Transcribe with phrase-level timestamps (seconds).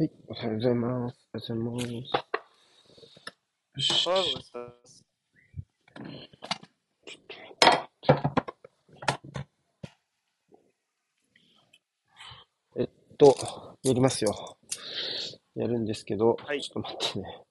[0.00, 1.28] はい、おはようございます。
[1.34, 2.12] おはようございます。
[3.74, 4.06] よし。
[4.06, 5.04] おはようございます。
[12.76, 13.34] えっと、
[13.82, 14.56] やりますよ。
[15.56, 17.42] やるんですけど、はいちょっと待ってね。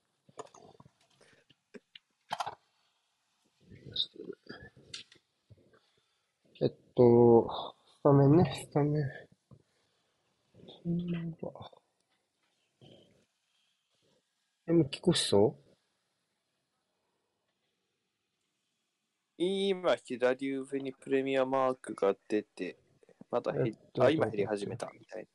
[6.62, 9.04] えっと、スタメンね、スタメン。
[14.68, 15.56] うんえ、もう聞こしそ
[19.38, 22.78] 今、左上にプレミアマークが出て、
[23.32, 25.28] まだ減えっとあ、今減り始めたみたい。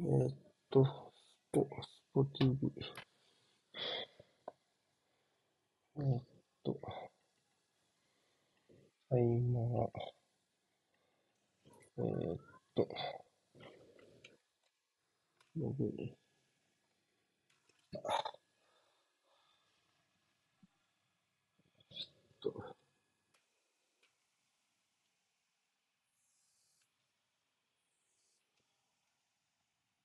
[0.00, 0.34] うえっ
[0.70, 0.88] と、ス
[1.52, 2.72] ポ、スポ TV。
[5.96, 6.22] えっ
[6.64, 6.80] と、
[9.10, 9.90] タイマー。
[11.98, 12.38] えっ
[12.74, 12.88] と、
[15.56, 16.23] ログイン。
[22.40, 22.74] ちょっと、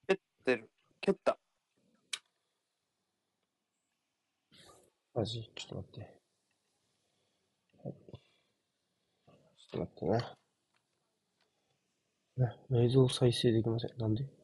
[0.08, 0.70] 蹴ってる。
[1.02, 1.38] 蹴った。
[5.14, 5.52] マジ？
[5.56, 6.00] ちょっと待って。
[7.84, 7.94] はい。
[9.58, 10.26] ちょっと待って
[12.38, 12.48] ね。
[12.70, 13.98] ね、映像再生できません。
[13.98, 14.39] なんで？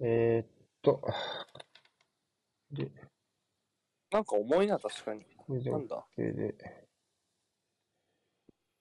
[0.00, 0.48] えー、っ
[0.82, 1.00] と、
[2.72, 2.90] で、
[4.10, 5.24] なんか重いな、確かに。
[5.36, 6.54] これでなんだ？OK で、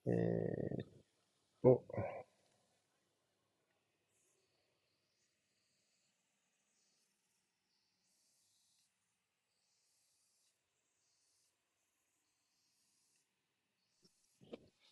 [0.05, 0.85] えーっ
[1.63, 1.83] と、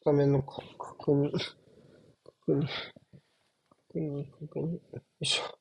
[0.01, 2.67] スタメンのか確認、確認、
[3.71, 4.81] 確認、確認、よ
[5.19, 5.60] いしょ。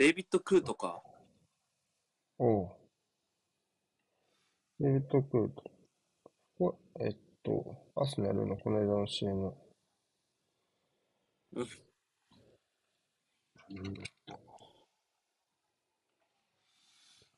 [0.00, 1.02] デイビッド・クーとか。
[2.38, 2.70] おう。
[4.78, 5.62] デビッド・クート。
[6.56, 9.54] これえっと、アスナルのこの間の CM。
[11.52, 11.66] うん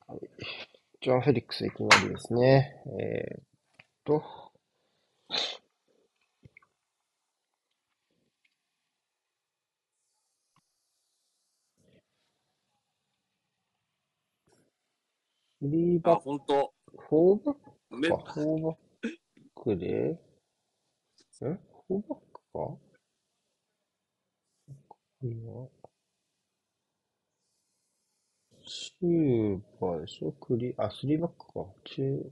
[0.07, 0.19] はい。
[1.01, 2.81] ジョン・フェリックスいきなりですね。
[2.97, 3.45] えーっ
[4.05, 4.23] と、
[15.63, 16.73] リーあ、バッほんと。
[16.85, 17.55] ク、フォーバッ
[17.97, 18.75] めクか、フォーバッ
[19.55, 19.87] クで、
[21.41, 21.45] え？
[21.87, 22.39] フォーバックか？
[22.53, 22.79] こ
[25.21, 25.67] れは、
[28.65, 30.31] チューバーでしょ？
[30.33, 31.65] クリ、あ、スリーバックか。
[31.85, 32.23] チュー、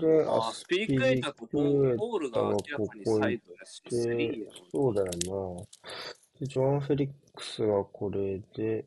[0.00, 5.10] で、あ、スピリクエイターとボーボールが明らかにサイドやし、スリーやそうだよな。
[6.38, 8.84] で、ジョアン・フェリックスはこれで、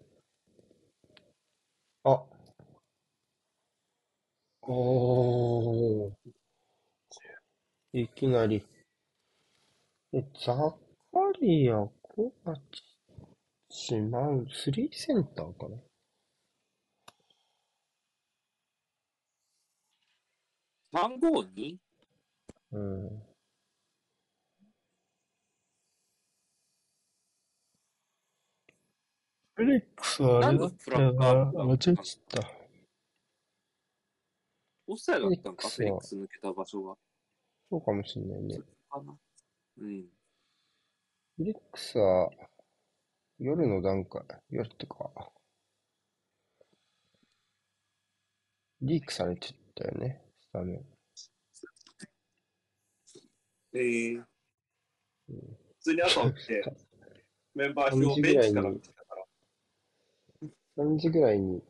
[2.04, 2.26] あ、
[4.64, 6.32] おー、
[7.94, 8.66] いきなり。
[10.14, 10.78] え、ザカ
[11.42, 12.56] リア、コバ
[13.70, 15.78] チ、マウン、スリーセンターかな
[20.94, 21.78] ？352?
[22.72, 23.31] うん。
[29.62, 31.34] フェリックスはあれだったよな。
[31.34, 32.52] なんでフラッカー間違えちゃった。
[34.88, 36.96] オフサイドだったんか、フフェリックス抜けた場所が。
[37.70, 38.58] そうかもしんないね。
[38.90, 39.16] かな。
[39.78, 40.02] うん。
[41.38, 42.32] フェリックスは
[43.38, 45.12] 夜の段階、夜ってか、
[48.82, 50.86] リークされてたよね、スタメン。
[53.74, 54.24] えー
[55.30, 56.64] うん普通に朝起きて、
[57.56, 59.01] メンバー3表ベンチから見てたから。
[60.82, 61.62] 3時ぐらいに、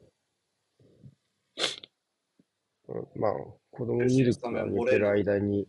[2.87, 3.33] うんまあ、
[3.71, 5.67] 子供ミルクが寝てる間に、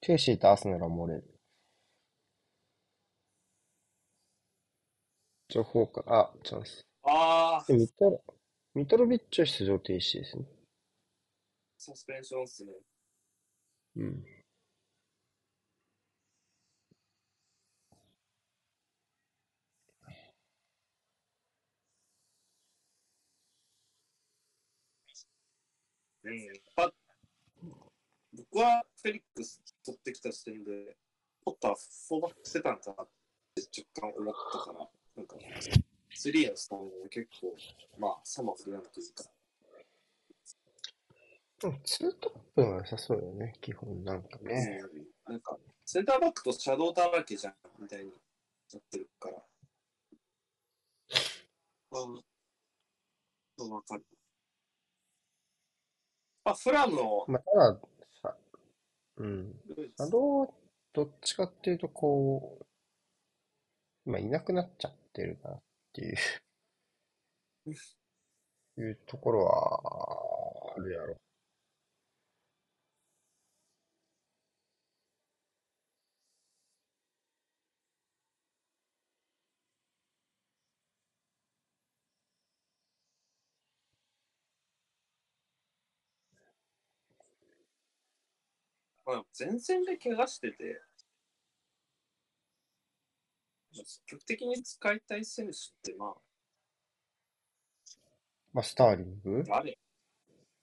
[0.00, 1.24] チェルシーとアスナルは漏れる。
[5.48, 6.86] 情報か、あ、チャンス。
[7.02, 8.24] あで、ミトロ、
[8.74, 10.44] ミトロビッチは出場停止ですね。
[11.78, 12.72] サスペンションっすね。
[13.96, 14.35] うん。
[26.26, 26.84] うん。
[26.84, 26.92] あ
[28.36, 30.96] 僕はフェリックス取ってきた時点で、
[31.44, 31.74] ポッター
[32.08, 33.08] フォーバックしてたんかなっ
[33.54, 33.62] て
[33.96, 35.36] 若干思ったから、なんか、
[36.14, 37.56] スリーのスタミナが結構、
[37.98, 39.24] まあ、サマーフルなというか、
[41.84, 44.82] ツートップが良さそうよね、基本なんかね。
[44.92, 48.12] うんなんか、センターバックとシャドウだらけじゃん、みたいに
[48.72, 49.38] なってるから。
[51.92, 51.98] あ
[53.58, 54.04] あ、わかる。
[56.46, 57.78] あ、フラムの、まあ、ただ
[58.22, 58.36] さ、
[59.18, 59.54] うん。
[59.98, 60.54] あの、
[60.92, 62.58] どっちかっていうと、こ
[64.06, 65.62] う、まあ、いなくなっちゃってるなっ
[65.92, 66.16] ていう、
[68.78, 71.16] いうところは、あるやろ。
[89.06, 90.82] まあ、前線で怪我してて、
[93.72, 96.12] まあ積極的に使いたい選手って、ま
[98.52, 99.44] まあ、スターリング？
[99.50, 99.78] あ、あれ、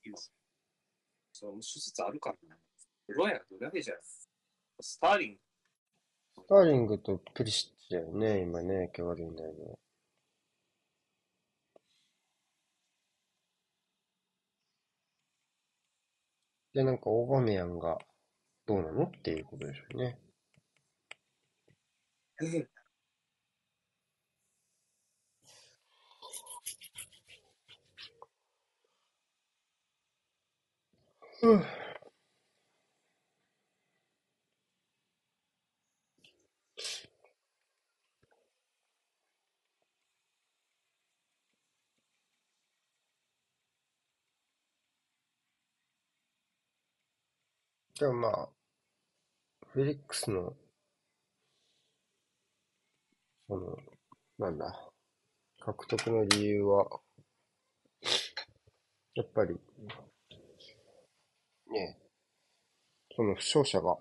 [0.04, 0.18] 今、
[1.32, 2.60] その諸説あるからね。
[3.08, 3.98] ロヤどれだけじゃん。
[4.82, 5.40] スターリング、
[6.44, 9.80] スターリングとプリシッチだよね、今ね、怪我でいないの。
[16.74, 18.00] で、なんか、オーバメヤンが
[18.68, 19.04] どうなの？
[19.06, 20.18] っていうことでしょうね。
[31.42, 31.66] うん。
[48.00, 48.50] でもまあ、
[49.68, 50.56] フェリックスの、
[53.48, 53.78] その、
[54.40, 54.92] なんだ、
[55.60, 57.02] 獲得の理由は、
[59.14, 59.54] やっぱり、
[61.72, 62.00] ね、
[63.16, 63.96] その負傷者が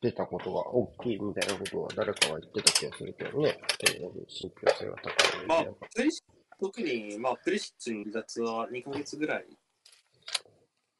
[0.00, 3.56] 出たことが大きいみたいなことは誰かが言ってた気がするけどね、
[3.88, 5.64] えー信憑性が高いまあ。、
[6.58, 9.46] 特に、まあ、プリシッチの離脱は2ヶ月ぐらい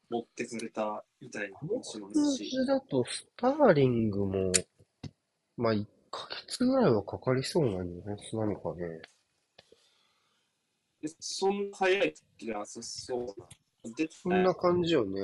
[0.09, 4.51] 持ってくれたみたいな話もある数し、字だと、スターリングも、
[5.57, 9.01] まあ、1ヶ月ぐらいはかかりそうなニュアンスなのかね。
[11.01, 13.93] でそんな早い時がなさそうな。
[13.95, 15.21] で、そんな感じよね。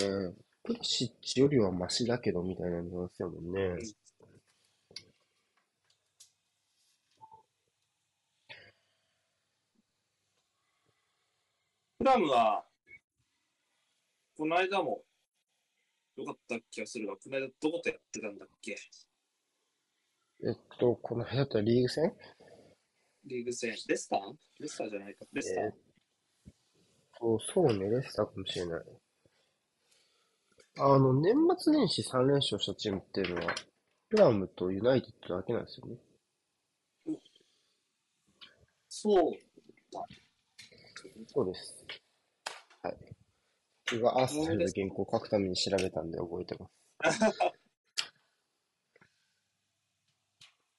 [0.63, 3.77] プリシッチよりはマシだけど、みたいなニュアンスやもんね。
[11.97, 12.65] プラムは、
[14.35, 15.03] この間も
[16.15, 18.77] 良かった気がするが、この間どことやってたんだっけ？
[20.45, 22.13] えっと、この辺だったらリーグ戦？
[23.25, 23.75] リーグ戦。
[23.88, 24.19] レスター？
[24.59, 25.25] レスターじゃないか。
[25.31, 25.74] レスター、えー
[27.53, 28.83] そうね、レスターかもしれない。
[30.80, 33.56] あの、年末年始3連勝したチームっていうのは、
[34.09, 35.95] プラムとユナイテッドだけなんですよね。
[38.89, 39.33] そう。
[41.27, 41.85] そうです。
[43.94, 44.00] はい。
[44.00, 46.68] 僕がアーセナルで原稿を書くために調べたんで覚えてま
[47.12, 47.19] す。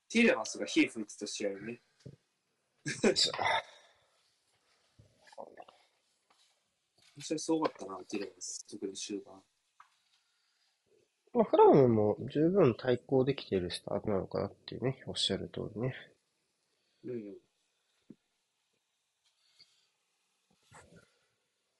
[0.08, 1.80] ティーレマスが火吹いてた試合ね。
[7.16, 8.66] 本当にすごかったな、ティーレマス。
[8.66, 9.42] 特に終盤。
[11.32, 15.94] まあ、フラムも十分対抗できているスタートなのかなっていうね、おっしゃる通りね。
[17.04, 17.43] うん。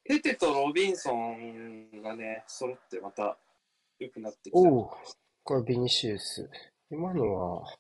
[0.05, 3.39] テテとロビンソンがね、揃ってまた
[3.99, 4.59] 良くなってきた。
[4.59, 4.91] おお、
[5.43, 6.51] これビニシウス。
[6.91, 7.79] 今のは、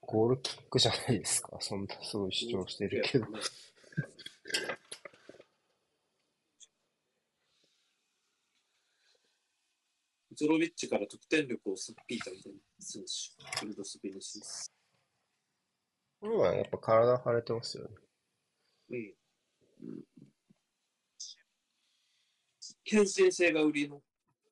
[0.00, 1.56] ゴールキックじゃないですか。
[1.60, 3.26] そんなすごい主張してるけど。
[10.36, 14.72] ゾロビッチから得点力をすっぴいたみたいな選手、フルドス・ビニシウス。
[16.22, 17.90] 今やっぱ体腫れてますよね。
[18.90, 19.14] うん。
[22.84, 24.00] 献身性が売りの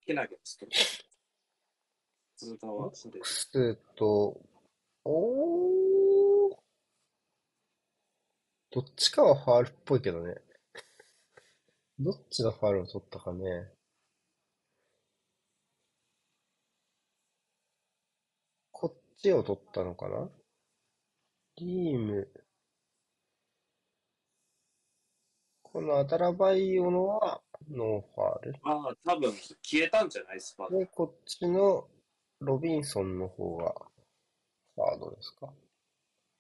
[0.06, 0.72] ケナゲですけど。
[2.58, 2.90] 体は？
[2.94, 3.20] それ。
[3.22, 4.40] スーと、
[5.04, 6.56] おー。
[8.70, 10.34] どっちかはファールっぽいけどね。
[12.00, 13.70] どっちのファールを取ったかね。
[18.72, 20.30] こっちを取ったのかな？
[21.56, 22.32] リーム。
[25.62, 28.54] このアダラバイオのは no ファール。
[28.62, 31.88] ああ、多分消えたんじゃないすかで、こっちの
[32.40, 33.74] ロビンソンの方が
[34.74, 35.52] ファールですか？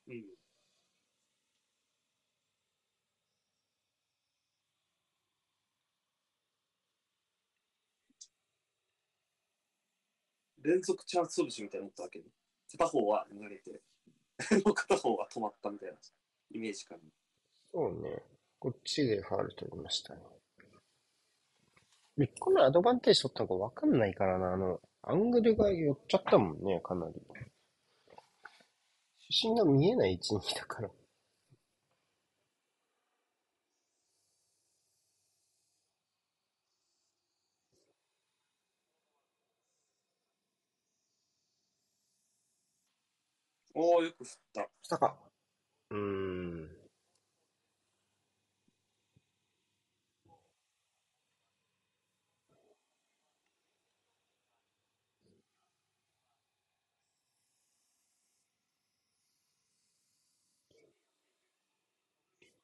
[0.08, 0.24] うん。
[10.62, 12.24] 連続チャンス潰しみたいになったわけね。
[12.70, 13.82] 片方は逃れて、
[14.64, 15.98] もう片方は止まったみたいな
[16.50, 16.96] イメージか。
[17.72, 18.22] そうね。
[18.58, 20.22] こっちでファール取りましたね。
[22.16, 27.14] 一個のアドバンテージ取ったのかわかんないからな、あの、アングルが寄っちゃったもんね、かなり。
[29.30, 30.90] 主審が見えない位置にいたから。
[43.74, 44.68] おー、よく振った。
[44.82, 45.16] したか。
[45.90, 46.81] うーん。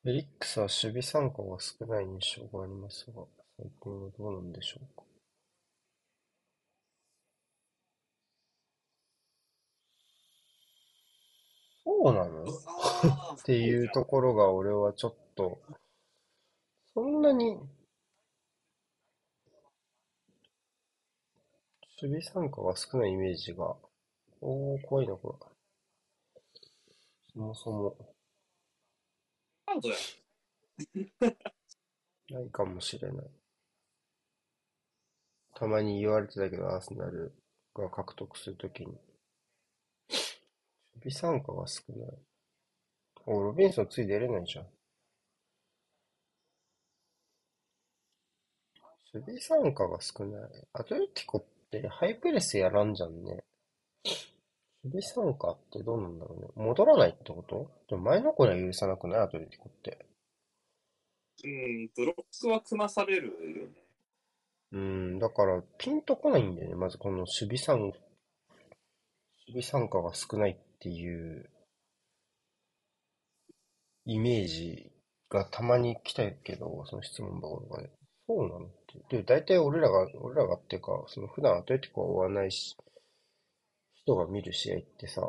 [0.09, 3.25] フェリックスは守備参加が少ない印象がありますが、
[3.59, 5.03] 最近はどうなんでしょうか？
[11.85, 12.43] そうなの？
[12.43, 15.61] っていうところが俺はちょっと、
[16.95, 17.69] そんなに、守
[22.01, 23.77] 備参加が少ないイメージが、
[24.41, 25.47] おー、怖いな、これ。
[27.35, 27.95] そもそも、
[29.69, 29.97] カードや。
[32.31, 33.27] ないかもしれない。
[35.55, 37.35] たまに言われてたけど、アーセナル
[37.75, 39.01] が獲得するときに、守
[41.11, 42.19] 備参加が少ない。
[43.27, 44.67] お、ロビンソンつい出れないじゃん。
[49.13, 50.69] 守備参加が少ない。
[50.73, 53.45] アトレティコってハイプレスやらんじゃんね。
[54.85, 56.49] 守備参加ってどうなんだろうね。
[56.57, 57.71] 戻らないってこと？
[57.89, 60.07] でも前の子には許さなくないアトレティコって。
[61.45, 63.33] うん、ブロックは組まされるよ
[63.67, 63.73] ね。
[64.71, 66.75] うん、だからピンとこないんだよね。
[66.75, 67.95] まずこの守備参、守
[69.49, 71.49] 備参加が少ないっていう
[74.05, 74.91] イメージ
[75.31, 77.91] がたまに来たけど、その質問箱とかで。
[78.27, 78.71] そうなのっ
[79.09, 79.17] て。
[79.17, 82.77] で、大体俺らが、俺らがっていうか、その普段アトレティコは追わないし、
[84.09, 85.21] 人が見る試合ってさ、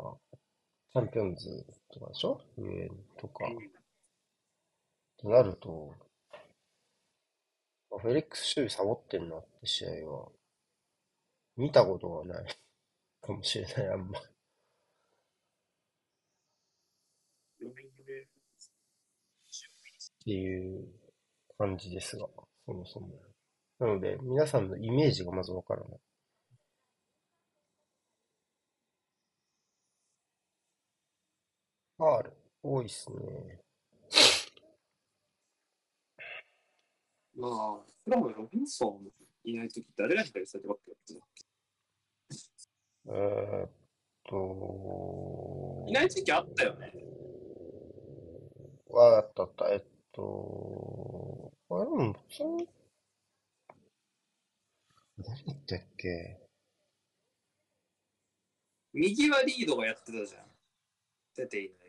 [0.94, 2.40] チャンピオンズとかでしょ？
[2.56, 2.88] 上
[3.20, 3.44] とか。
[5.18, 5.92] となると、
[7.90, 10.28] フェリックス守備サボってんなって試合は、
[11.58, 12.46] 見たことがない
[13.20, 14.18] かもしれない、あんま。
[14.18, 14.22] っ
[20.24, 20.88] ていう
[21.58, 22.26] 感じですが、
[22.64, 23.10] そもそも。
[23.78, 26.00] なので、皆さんのイメージがまずわからない。
[32.00, 33.60] ファール、多いっすね。
[37.36, 39.12] まあ、フラムロビンソン
[39.44, 41.28] いないとき誰が左サイドバックやってたっ
[43.08, 43.70] えーっ
[44.26, 46.90] と、けいない時期あったよね。
[48.88, 49.68] わあったあった。
[49.70, 52.66] えっと、あれでも普通に、
[55.18, 56.40] 誰だったっけ？
[58.94, 60.46] 右はリードがやってたじゃん。
[61.36, 61.79] 出ていない。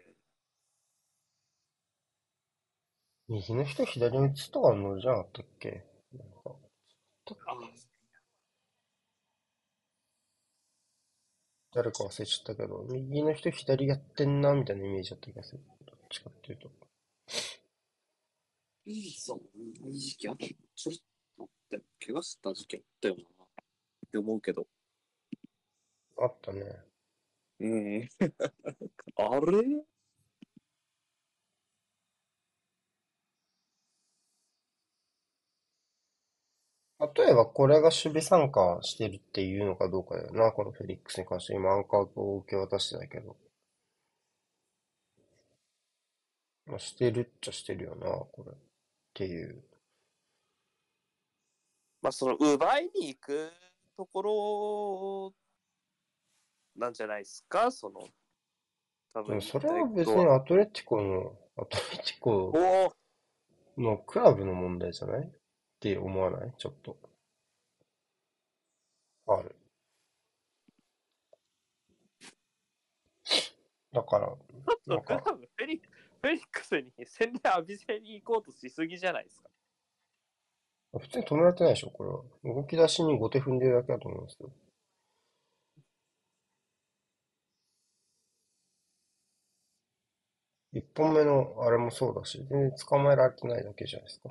[3.32, 5.86] 右の人左に打つとかのじゃなかったっけ？
[6.12, 6.52] なんか、
[7.48, 7.56] あ
[11.74, 15.62] 誰か忘れちゃったけど、右の人左やってんなみたいなイメージだった気がする。
[15.88, 16.68] どっちかっていうと。
[16.68, 16.72] ロ
[18.86, 19.40] ビンソン、
[19.88, 20.46] いい時期あった。
[20.48, 20.96] ちょっ
[21.38, 23.22] と待って、怪我した時期あったよな。
[23.22, 23.50] っ
[24.12, 24.68] て思うけど。
[26.20, 26.64] あったね。
[27.62, 28.10] うん。
[29.16, 29.91] あれ？
[37.16, 41.56] 例えばこれが守備参加してるっていうのかどうかだよな、このフェリックスに関して。
[41.56, 43.36] 今アンカーを受け渡してないけど。
[46.68, 48.52] まあ、してるっちゃしてるよな、これ。
[48.52, 48.56] っ
[49.16, 49.64] ていう。
[52.04, 53.52] まあ、その奪いに行く
[53.98, 55.34] とこ
[56.78, 58.08] ろなんじゃないですか、その、
[59.14, 62.94] 多分それは別にアトレティコの、アトレティコ
[63.78, 65.41] のクラブの問題じゃない？
[65.82, 66.54] って思わない？
[66.60, 66.96] ちょっと。
[69.28, 69.56] ある。
[73.92, 74.32] だから、
[74.86, 75.82] なんか、ブフェリ
[76.22, 79.50] フェリックスに洗礼浴びせに行こうとしすぎじゃないですか。
[81.00, 82.56] 普通に止められてないでしょ、これは。
[82.56, 84.52] 動き出しに後手踏んでるだけだと思うんですよ。
[90.74, 94.30] 一本目のあれもそうだし、全然捕まえられてないだけじゃないですか。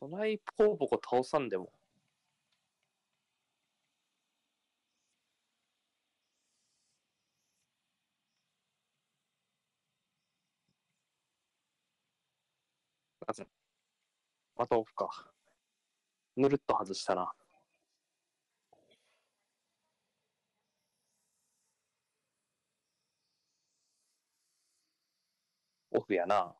[0.00, 1.72] そないポコポコ倒さんでも。
[14.56, 15.08] またオフか。
[16.36, 17.32] ぬるっと外したな。
[25.92, 26.59] オフやな。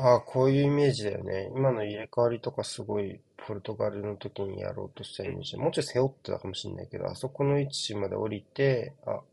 [0.00, 1.52] ああ、こういうイメージだよね。
[1.54, 5.56] 今の入れ替わりとかすごい、ポルトガルの時にやろうとしたイメージ。
[5.58, 9.24] もうちょい背負ってたかもしれないけど、あそこの位置まで降りて、あ、っ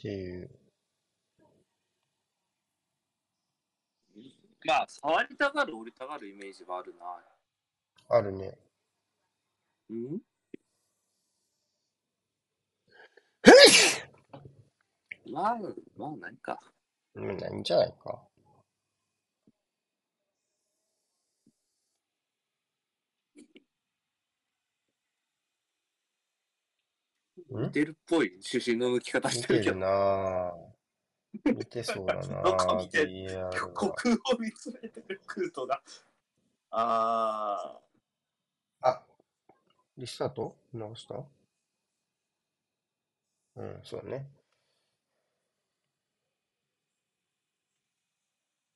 [0.00, 0.50] ていう。
[4.64, 7.06] まあ、触りたがる、降りたがるイメージはあるな。
[8.08, 8.56] あるね。
[9.90, 10.20] うん？
[15.30, 15.58] まあ、
[15.96, 16.60] まあ、ないか。
[17.14, 18.20] うん、ないんじゃないか。
[27.52, 27.62] ん？
[27.64, 29.76] 似てるっぽい主審の抜き方見してるけど。
[29.76, 31.52] なぁ。
[31.52, 33.00] 見てそうだなどこ見て
[33.52, 33.92] 虚が。
[33.94, 35.80] 空を見つめてるクー。
[36.70, 37.80] あ
[38.80, 39.02] あ、
[39.96, 40.56] リスタート？
[40.72, 41.24] 直した？
[43.56, 44.28] うん、そうだね。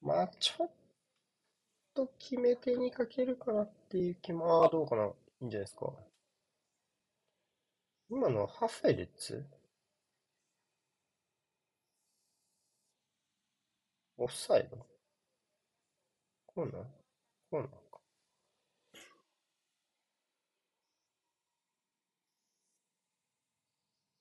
[0.08, 0.70] まあ、ちょっ
[1.94, 5.04] と決め手にかけるかなっていう気も、ああ、どうかな。
[5.04, 5.08] い
[5.42, 5.92] いんじゃないですか。
[8.10, 9.44] 今のはハフェルツ？
[14.18, 14.76] オフサイド？
[16.46, 16.72] こうなん？
[16.72, 16.88] こ
[17.52, 17.76] うなんか。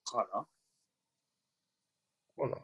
[0.08, 0.48] ー、かな？
[2.38, 2.60] こうなん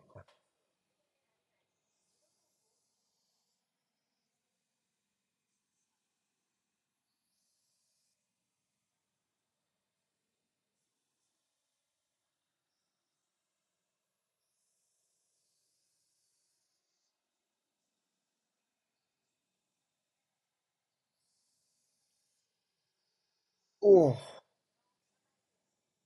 [23.83, 23.87] か。
[23.87, 24.17] おお。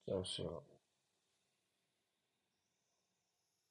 [0.07, 0.63] じゃあ、後ろ。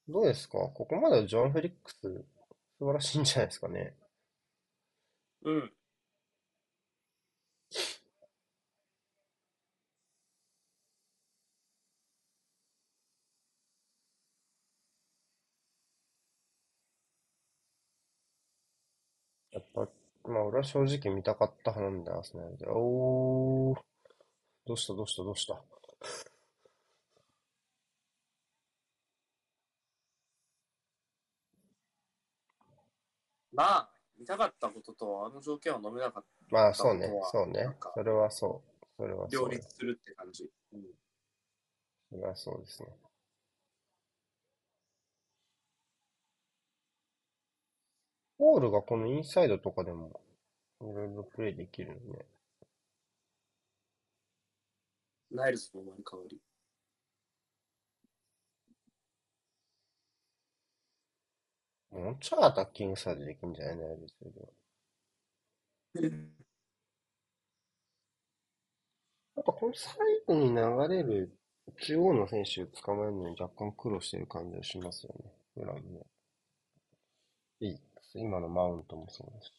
[0.07, 0.57] どうですか？
[0.73, 2.01] ここまでジョン・フェリックス、
[2.79, 3.95] 素晴らしいんじゃないですかね。
[5.43, 5.71] うん。
[19.51, 19.89] やっぱ、
[20.23, 22.65] まあ、俺は正直見たかった派なんだよ、アーセナルで。
[22.69, 23.96] おー。
[24.67, 25.55] どうした、どうした、どうした？
[33.53, 37.91] まあ、見たかったことと、あの条件は飲めなかっまあ、そうねあとは、そうねなんか。
[37.95, 38.85] それはそう。
[38.97, 39.31] それはた。
[39.37, 39.49] そう。
[39.49, 40.49] 両立するって感じ。
[40.73, 40.81] うん。
[42.11, 42.89] それはそうですね。
[48.37, 50.21] ホールがこのインサイドとかでも、
[50.81, 52.25] いろいろプレイできるのね。
[55.31, 56.41] ナイルズの生まれ変わり。
[61.91, 63.75] もうちょいアタッキングサイドできるんじゃない？
[63.77, 64.47] のですけど。
[69.35, 69.95] やっぱこのサイ
[70.27, 70.55] ドに流
[70.95, 71.31] れる
[71.81, 75.31] 中央の選手を捕まえるのに若干苦労してる感じがしますよね。
[75.55, 76.05] フラムね。
[77.59, 77.79] いい。
[78.13, 79.53] 今のマウントもそうですし。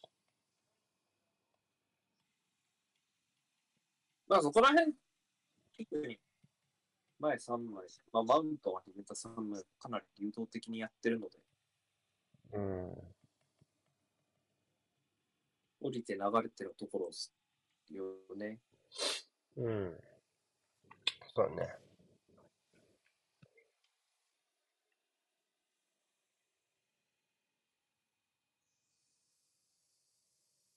[4.27, 4.93] まあそこら辺、
[7.19, 11.39] 前3枚、まあ、マウントは決めた3枚、かなり流動的にやってるので、
[12.53, 12.97] うん。
[15.81, 17.33] 降りて流れてるところです
[17.89, 18.03] よ
[18.35, 18.59] ね。
[19.57, 20.03] うん。
[21.35, 21.75] そうだね。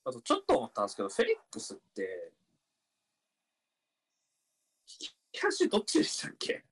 [0.04, 2.32] あとちょっと思ったんですけど、フェリックスって、
[5.34, 6.64] 引き足どっちでしたっけ？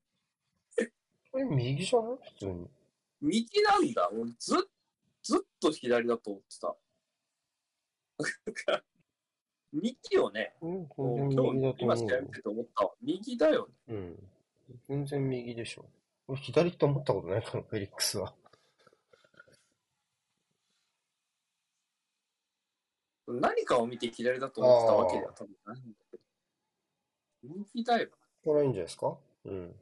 [1.32, 2.18] これ右じゃない？
[2.34, 2.70] 普通に。
[3.22, 4.10] 右なんだ。
[4.12, 4.58] 俺ずっ
[5.22, 6.76] ずっと左だと思ってた。
[9.72, 10.54] 右よね。
[10.60, 11.96] うん、今日今。
[11.96, 12.92] てて思ったわ。
[13.02, 13.74] 右だよね。
[13.88, 14.30] うん。
[14.88, 15.86] 全然右でしょ。
[16.26, 18.34] 俺左って思ったことないから、フェリックスは。
[23.28, 26.22] 何かを見て左だと思ってたわけでは多分ないんだけど。
[27.42, 28.08] 右だよ。
[28.42, 29.16] これはいいんじゃないですか？
[29.44, 29.74] うん。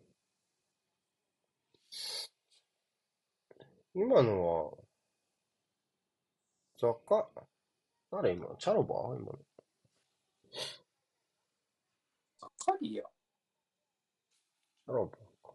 [3.95, 4.73] 今のは、
[6.81, 7.29] ザカ、
[8.11, 8.47] 誰今？
[8.59, 8.95] チャロバ？
[9.15, 9.39] ー今の。
[12.41, 13.05] ザカリア。
[13.05, 15.17] チャロバー
[15.47, 15.55] か。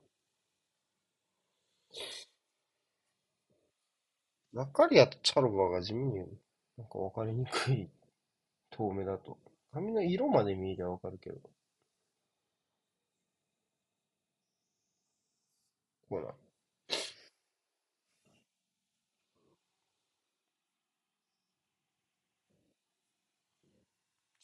[4.54, 6.20] ザカリアとチャロバーが地味に
[6.78, 7.90] なんか分かりにくい
[8.72, 9.38] 遠目だと。
[9.74, 11.40] 髪の色まで見えりゃ分かるけど。
[16.14, 16.32] こうな。
[16.90, 16.96] チ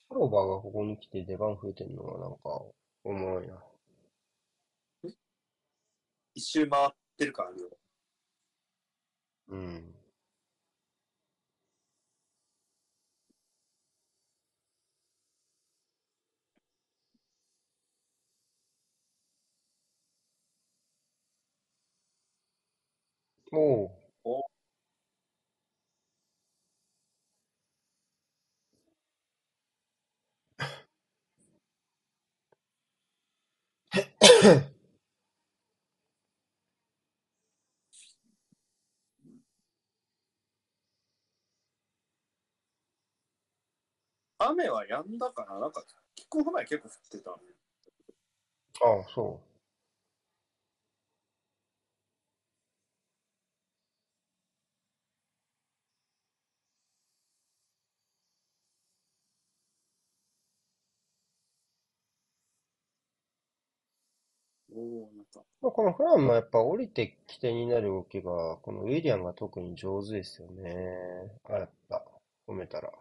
[0.09, 2.39] ャロバーがここに来て出番増えてるのはなんか、
[3.03, 3.53] おもろいな。
[6.33, 7.77] 一周回ってるからあるよ。
[9.49, 9.93] うん。
[23.51, 23.91] おう。
[24.23, 24.43] お
[44.41, 45.59] 雨は止んだかな？
[45.59, 45.83] なんか、
[46.15, 47.35] キックオフ前結構降ってたね。
[48.81, 49.41] ああ、そ
[64.73, 71.31] おおなんか、まあ、このフランもやっぱ降りて起点になる動きが、このウィリアムが特に上手ですよね。
[71.43, 72.03] あ、やった。
[72.47, 72.91] 褒めたら。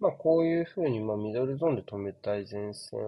[0.00, 2.98] まあ、こういうふうに、まあ、ミドルゾーンで止めたい前線、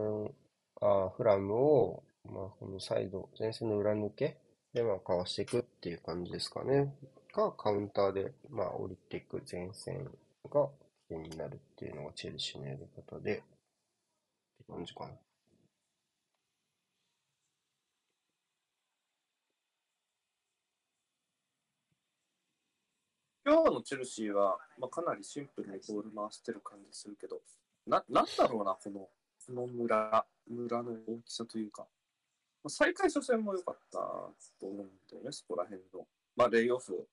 [0.80, 4.36] あフラムを、まあ、このサイド、前線の裏抜け
[4.72, 6.94] で、まあ、かわしていくっていう感じですかね。
[7.34, 10.04] が、カウンターで、まあ、降りていく前線
[10.50, 10.68] が
[11.08, 13.42] 起点になるっていうのがチェルシーのやり方で、っ
[14.66, 15.14] て感じかな。
[23.44, 27.40] 今日のチェルシーは、まあ、かなりシンプルにボール回してる感じするけど、
[27.86, 29.08] な、なんだろうな、この、
[29.46, 31.86] この村、村の大きさというか。
[32.62, 34.32] まあ、再開初戦も良かったと
[34.66, 36.06] 思うんだよね、そこら辺の。
[36.36, 37.08] まあ、レイオフ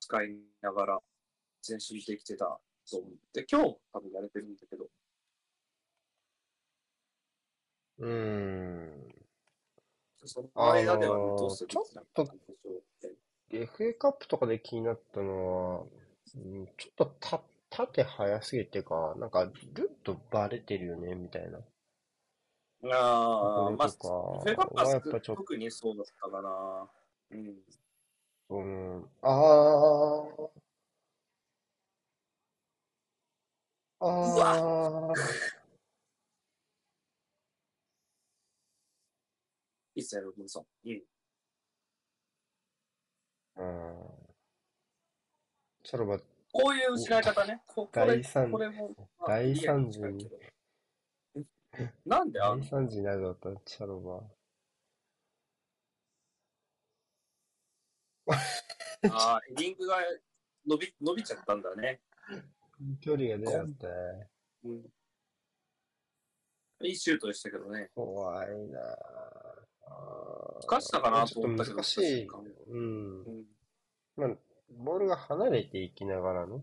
[0.00, 0.98] 使いながら
[1.68, 2.58] 前進できてた
[2.90, 4.86] と思って、今日多分やれてるんだけど、
[7.98, 9.14] うーん。
[10.24, 11.68] その間ではあのーどうする？
[11.68, 12.24] ちょっと
[13.50, 15.84] FA カップとかで気になったのは、
[16.36, 19.52] うん、ちょっとた縦早すぎてか、なんか、ル
[19.84, 21.60] ッとバレてるよね、みたいな。
[22.84, 26.88] ああ、まあ、フェイバッとかはやっカーぱちょっと、特にそうだったかな。
[27.30, 27.56] うん。
[28.50, 28.60] う
[29.00, 30.50] ん、あー、
[34.00, 35.14] あー、
[39.96, 40.66] 一切ロビンソン。
[40.86, 41.02] うん。
[43.56, 43.96] うん。
[45.82, 46.18] チャロバ、
[46.52, 47.60] こういう失い方ね。
[47.66, 50.57] ここれ、これも、まあ大リアル惨事に近いけど
[52.06, 54.22] なんであん大惨事になるだった、チャロバ。
[59.10, 59.96] あーヘディングが
[60.66, 62.00] 伸び、伸びちゃったんだね。
[63.00, 64.30] 距離が出なかったね。
[64.64, 64.92] うん。
[66.86, 67.90] いいシュートでしたけどね。
[67.94, 69.18] 怖いなぁ。
[70.66, 72.28] かしたかなちょっとと思ったけど難しい。
[72.68, 73.24] うん。
[73.24, 73.46] うん。
[74.16, 74.36] まあ、
[74.70, 76.62] ボールが離れていきながらの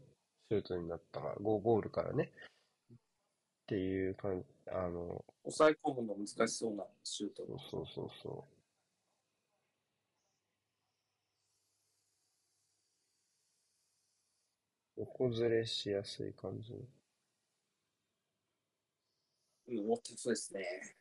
[0.49, 2.31] シュートになったから、ゴゴールからね。
[2.93, 2.97] っ
[3.67, 7.45] ていう感じ、あの、抑え込むの難しそうなシュート。
[7.45, 8.47] そうそうそうそ
[14.97, 16.73] 横ずれしやすい感じ。
[19.67, 20.95] うん、大きそうですね。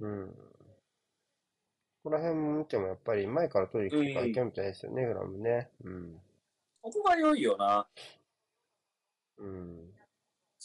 [0.00, 0.28] うん。
[2.02, 5.70] ここら辺も見てもやっぱり前から取りに行くからいけみたいですよね、グラムね。
[5.82, 6.20] うん。
[6.82, 7.88] ここが良いよな。
[9.38, 9.95] うん。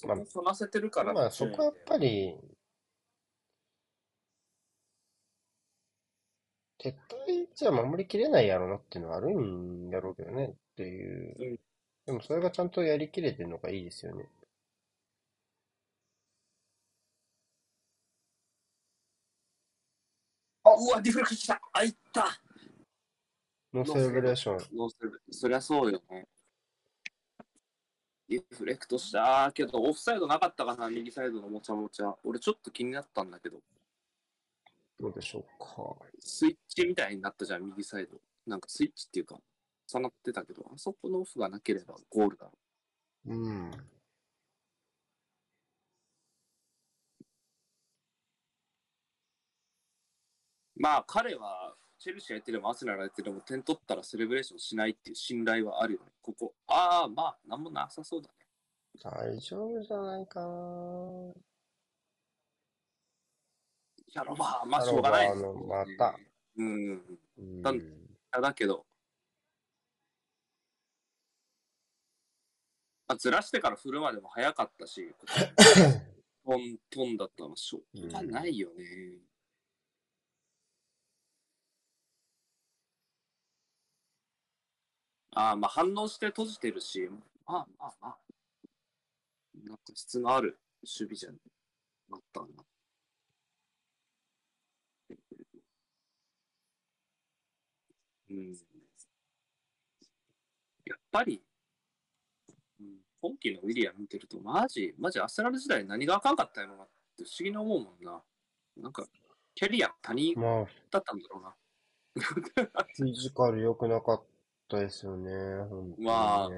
[0.01, 1.13] そここなせてるから。
[1.13, 2.35] まあそこはやっぱり、
[6.79, 11.35] 撤退じゃ守りきれないやろなっていうのはあるんだろうけどねっていう。
[11.39, 11.59] うん
[12.03, 14.25] でもそれがちゃんとやりきれてるのがいいですよね。
[20.63, 21.61] あ、うわ、 deflect した。
[21.73, 22.41] あ、いった。
[23.73, 24.77] No celebration。
[24.77, 26.27] No celeb そりゃそうよね。
[28.31, 32.15] Deflect したけど、オフサイドなかったかな、右サイドのもちゃもちゃ。
[32.23, 33.57] 俺ちょっと気になったんだけど、
[34.97, 36.05] どうでしょうか。
[36.19, 38.21] スイッチみたいになったじゃん、右サイド。
[38.47, 39.37] なんかスイッチっていうか、
[39.93, 42.51] 重なってたけど、あそこのオフがなければゴールだろ
[43.25, 43.69] うん。
[43.69, 43.71] う。
[50.77, 56.05] まあ、彼は、チェルシーやってでもアスナルやってでも点取ったらセレブレーションしないっていう信頼はあるよね。
[56.23, 56.51] ここ。
[56.65, 58.33] ああ、まあ、なんもなさそうだね。
[59.03, 60.47] 大丈夫じゃないかな。
[64.07, 65.27] いや、まあ、まあ、しょうがない。
[65.27, 66.17] あのまた。
[66.57, 67.01] うん。
[67.37, 67.61] うん。
[67.61, 67.81] なん
[68.41, 68.83] だけど、
[73.07, 75.13] あずらしてから振るまでも早かったし、
[76.43, 79.30] トントンだったのしょうがないよね。
[85.33, 87.09] ああ、まあ反応して閉じてるし、
[87.45, 88.17] まあまあまあ、
[89.63, 91.29] なんか質のある守備じゃ
[92.09, 92.47] なったな。
[98.29, 98.53] うん。
[100.85, 101.41] やっぱり、
[102.79, 102.87] うん、
[103.21, 108.21] 今季のウィリアム見てると、マジ、マジアスラル時代何があかんかったんやろなって不思議に思うもんな。
[108.77, 109.05] なんか、
[109.53, 111.55] キャリア他人まあ、だったんだろうな。
[112.15, 114.23] フィジカル良くなかっ
[114.71, 115.95] たですよね、ね。
[115.99, 116.49] まあ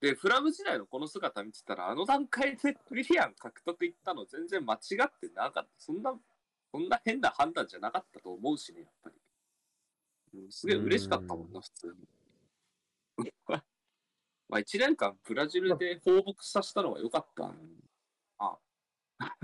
[0.00, 4.78] で、フラム時代のこの姿見てたら、あの段階でウィリアム獲得いったの全然間違っ
[5.20, 5.68] てなかった。
[5.76, 6.14] そんな、
[6.70, 10.40] そんな変な判断じゃなかったと思うしね、やっぱり。
[10.40, 12.08] うん、すげえ嬉しかったもんな、普通に。
[14.48, 17.54] まあ、1年間ブラジルで放牧させたのは良かったな。
[18.38, 18.58] あ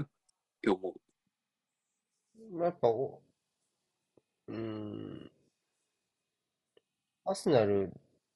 [0.01, 0.07] っ
[0.63, 0.95] て思
[2.51, 2.63] う。
[2.63, 3.21] やっぱお、
[4.47, 5.33] うーん、
[7.27, 7.91] アスナル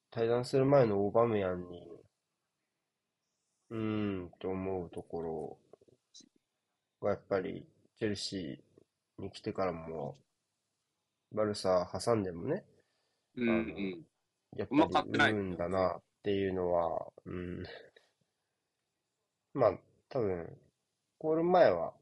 [0.09, 1.87] 対談する前のオーバメヤンに、
[3.69, 3.77] うー
[4.25, 5.57] ん、と思うところ
[6.99, 7.67] がやっぱり
[7.99, 10.17] チェルシーに来てからも、
[11.31, 12.65] バルサ挟んでもね、
[13.35, 14.05] うんうん。
[14.57, 17.63] やっぱり売るんだなっていうのは、うん。
[19.53, 20.57] まあ、多分、
[21.19, 21.93] ゴール前は、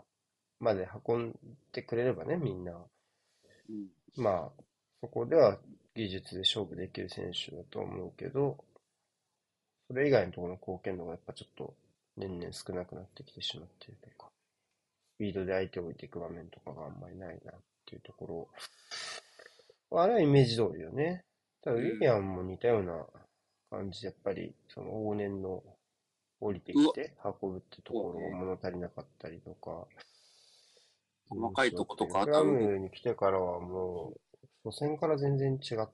[0.60, 1.40] まで運ん
[1.74, 2.72] でくれればね、みんな。
[3.70, 4.64] うんまあ、
[5.02, 5.60] そこでは
[5.98, 8.64] 技術で勝負できる選手だと思うけど、
[9.88, 11.74] それ以外のところの貢献度がやっぱちょっと
[12.16, 14.28] 年々少なくなってきてしまっているというか、
[15.16, 17.56] スピードで相手を置いていく場面とかがあんまりないなっ
[17.86, 18.50] ていうとこ
[19.92, 21.24] ろ、あれはイメージ通りよね。
[21.64, 23.06] ただ、ウィリアムも似たような
[23.72, 25.64] 感じで、やっぱり、その往年の
[26.40, 29.88] 降りてきて運ぶってところそうね物足りなかったりとか、
[31.30, 34.27] 細かいとことかフラムに来てからはもう、
[34.64, 35.88] 初戦から全然違っ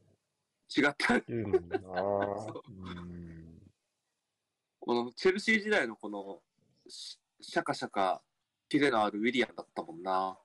[0.76, 1.22] 違った。
[1.22, 3.62] てるもんなうん。
[4.80, 6.42] このチェルシー時代のこの
[6.88, 8.22] シシャカシャカ
[8.70, 10.38] キレのあるウィリアムだったもんな。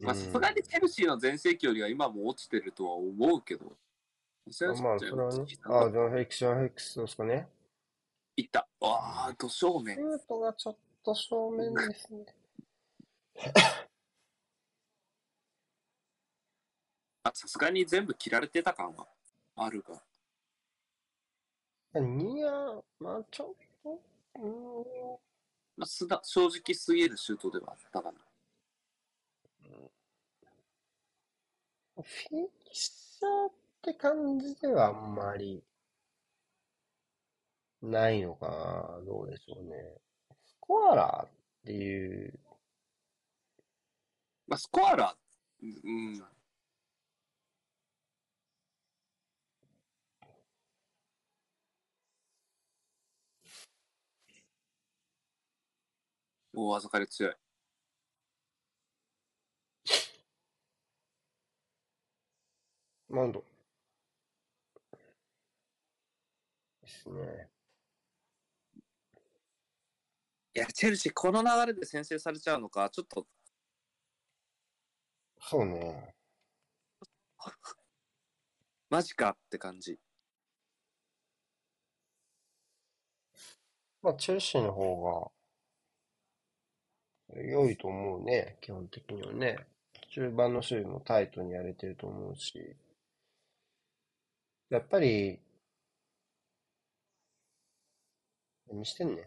[0.00, 3.76] まあさすがにチェルシーの全盛期よりは今も落ちてるとは思うけど。
[4.50, 7.48] そうんまあ、それはね、あ、ジョン・フェリックス、ジョン・フェリックス、どうですかね。
[8.36, 8.66] いった。
[8.80, 10.02] わあ、ど正面シ。
[10.02, 12.24] ュートがちょっと正面ですね。
[13.54, 13.86] あ
[17.30, 19.06] さすがに全部切られてた感は
[19.56, 20.02] あるが。
[22.00, 24.00] ニア、まあ、ちょっと、
[24.40, 25.20] う
[25.76, 28.18] まあ、すだ正直すぎるシュートではあったかな。
[31.94, 35.62] フィニッシャーって感じではあんまり
[37.82, 39.04] ないのかな。
[39.04, 39.76] どうでしょうね。
[40.44, 41.30] スコアラーっ
[41.66, 42.38] ていう、
[44.48, 46.24] まあ、スコアラー、うん。
[56.54, 57.34] 大預かり強い。
[63.08, 63.44] マウンド。
[66.82, 67.48] ですね。
[70.54, 73.26] いや、チェルシー、この流れで先制されちゃうのか、ちょっと、
[75.40, 76.14] そうね。
[78.90, 79.98] マジかって感じ。
[84.02, 85.41] まあ、チェルシーの方が
[87.34, 89.58] 良いと思うね、基本的にはね。
[90.10, 92.76] 中盤の守備もタイトにやれてると思うし。
[94.68, 95.40] やっぱり、
[98.68, 99.16] 何してんねん。
[99.16, 99.20] ち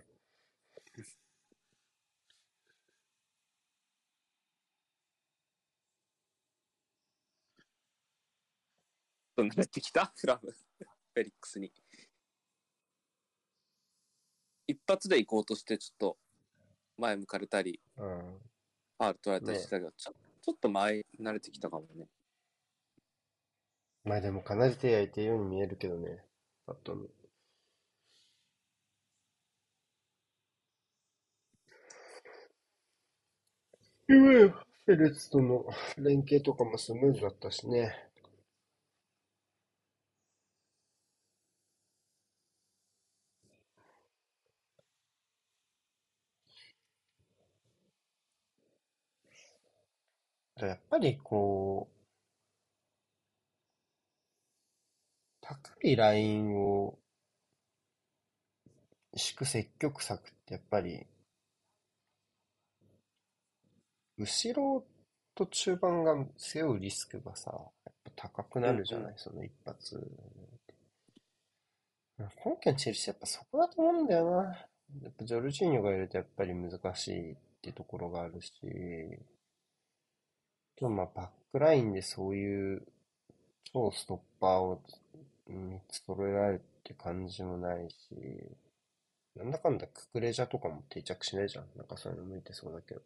[9.42, 10.12] ょっと慣れてきた？
[10.16, 11.72] フラム、フェリックスに。
[14.68, 16.18] 一発で行こうとして、ちょっと
[16.98, 18.40] 前向かれたり、うん。
[18.98, 22.08] ファール取られたりしてたけど、ちょちょっと前慣れてきたかもね。
[24.04, 26.24] まあでもかなり手焼いてるように見えるけどね。
[26.66, 27.10] パッと見。
[34.08, 34.50] うん。
[34.50, 35.66] フェルツとの
[35.98, 38.05] 連携とかもスムーズだったしね。
[50.62, 51.96] やっぱりこう、
[55.42, 56.98] 高いラインを
[59.16, 61.06] 敷く積極策ってやっぱり、
[64.18, 64.86] 後ろ
[65.36, 67.52] と中盤が背負うリスクがさ、
[67.86, 70.02] やっぱ高くなるじゃない、その一発。
[72.18, 74.44] 今季のチェルシーやっぱそこだと思うんだよな。
[75.02, 78.52] やっぱジョルジーニョがいるとやっぱり難しいってところがあるし、
[80.78, 82.84] とまあバックラインでそういう
[83.74, 84.82] 超ストッパーを
[85.50, 87.96] 3つ揃えられるって感じもないし、
[89.36, 91.66] なんだかんだククレジャとかも定着しないじゃん。
[91.76, 93.02] なんかそういうの向いてそうだけど。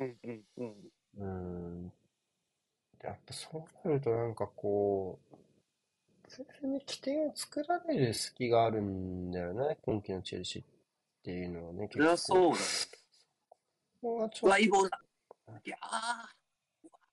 [0.00, 0.74] うんうんうん。
[1.18, 1.24] うー
[1.86, 1.92] ん。
[3.02, 5.36] やっぱそうなるとなんかこう、
[6.28, 9.78] 前線に起点を作られる隙があるんだよね。
[9.82, 10.66] 今季のチェルシーっ
[11.22, 12.64] ていうのはね、それはそうだね。
[14.02, 15.00] ここはちょっいいボールだ。
[15.64, 16.45] いやー、と、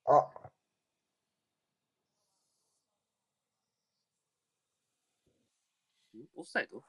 [0.05, 0.31] あ、
[6.17, 6.83] んオフサイド？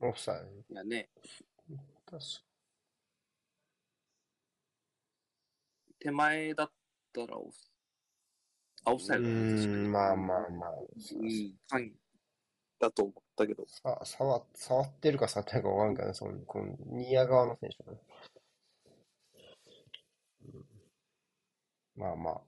[0.00, 0.36] オフサイ
[0.70, 1.08] いやね、
[5.98, 6.70] 手前だっ
[7.12, 7.56] たらオフ、
[8.84, 10.70] あ、オフサイドうだね確かにーん、まあまあまあ。
[10.70, 11.92] うん、範囲
[12.78, 13.66] だと思ったけど。
[13.68, 17.98] さ、触、触ってるか触ってないかわかんないからね、その、この、ニア側の選手だね。
[20.54, 20.64] うん
[22.00, 22.40] まあまあ。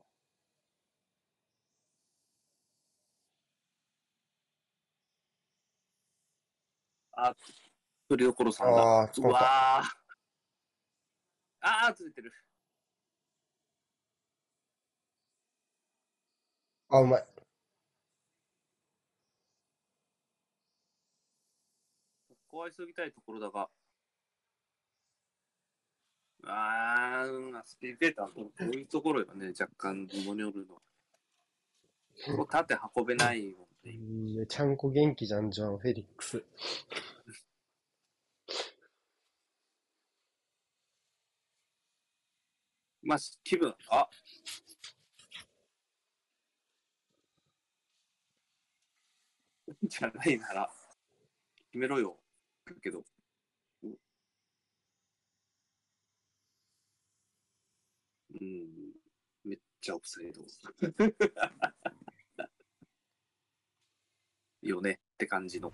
[7.29, 7.37] あ、
[8.09, 8.83] それどころさんだ。
[8.83, 9.23] ああ、う。
[9.29, 9.87] わー。
[11.61, 12.33] あー、ついてる。
[16.89, 17.27] あ、うまい。
[22.31, 23.69] ここは急ぎたいところだが。
[26.47, 30.81] あー、スピリペーターのこういうところがね、若干疑問によるの。
[32.37, 33.95] こう縦運べないもんうね。
[33.97, 36.45] んめちゃんこ元気じゃん、ジョアン・フェリックス。
[43.03, 44.09] まあ、気分、あ
[49.83, 50.71] じゃないなら、
[51.73, 52.17] 決めろよ。
[52.67, 53.05] だけど。
[58.43, 60.43] うん、めっちゃオフサイド。
[64.63, 65.73] よねって感じの。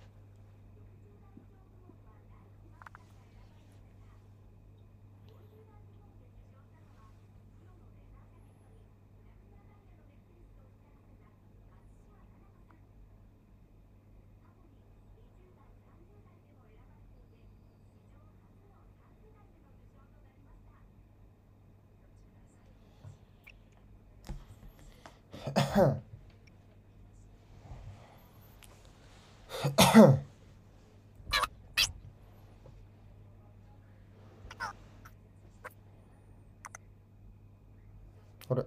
[30.01, 30.03] あ
[38.55, 38.65] れ？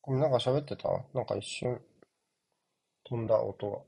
[0.00, 0.88] これなんか喋ってた？
[1.14, 1.80] なんか一瞬
[3.04, 3.80] 飛んだ音が。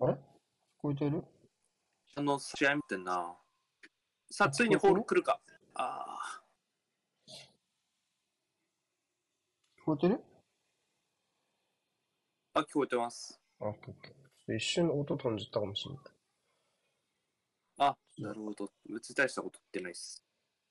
[0.00, 0.16] あれ
[0.88, 1.22] こえてる？
[2.16, 3.36] あの、試合見てんな。
[4.30, 5.38] さあ、ついにホール来るか。
[5.74, 6.42] ああ。
[9.80, 10.20] 聞こえてる？
[12.54, 13.38] あ、聞こえてます。
[13.60, 16.04] あ、オッケー一瞬音飛んじゃったかもしれない。
[17.80, 18.70] あ、なるほど。
[18.88, 20.24] 別に大したこと言ってないっす。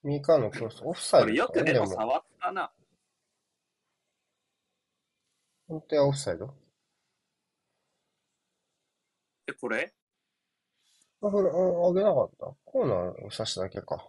[0.03, 2.71] 右からのクロス、オフサイドこれよくでも触ったな。
[5.67, 6.53] 本当はオフサイド？
[9.49, 9.93] え、これ？
[11.21, 12.55] あ、これ、あ上げなかった？
[12.65, 14.07] コーナーを刺しただけか。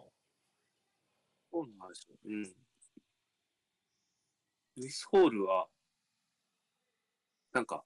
[1.50, 2.16] そうなんですよ。
[2.24, 2.42] うん。
[2.42, 2.54] ル
[4.86, 5.68] イス・ホールは、
[7.52, 7.84] なんか、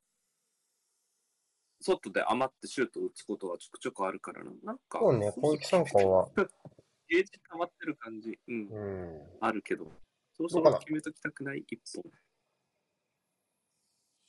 [1.81, 4.51] 外で余ってシュートを打つことはちょくちょくあるからな。
[4.63, 6.29] なんか、そうね、攻撃参加は、
[7.09, 9.39] ゲージ溜まってる感じ、うん、うん。
[9.41, 9.91] あるけど、
[10.35, 11.65] そろそろ決めときたくない？
[11.69, 12.03] 一本。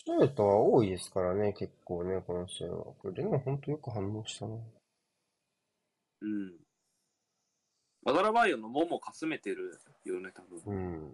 [0.06, 2.94] シュートは多いですからね、結構ね、この試合は。
[2.96, 4.58] これでも本当よく反応したな。
[6.24, 6.54] うん。
[8.04, 10.62] ワダラバイオのももかすめてるよね、多分。
[10.66, 11.12] うん。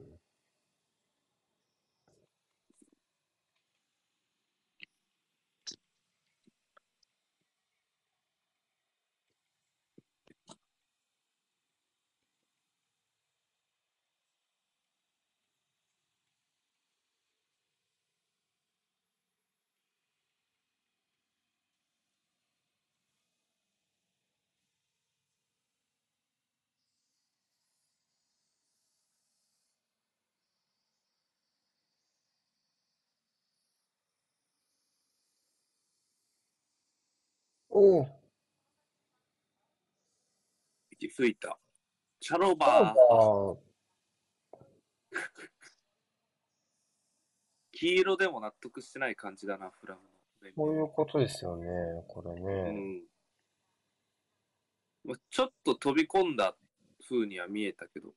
[37.70, 38.08] おお、
[40.92, 41.58] 息吹いた。
[42.20, 43.62] チャロバー、だ。
[47.72, 50.52] 黄色でも納得してない感じだな、フラムの。
[50.56, 51.66] こういうことですよね、
[52.08, 52.72] これうね。
[52.72, 53.04] ん。
[55.06, 56.56] まあちょっと飛び込んだ
[57.08, 58.14] 風には見えたけど。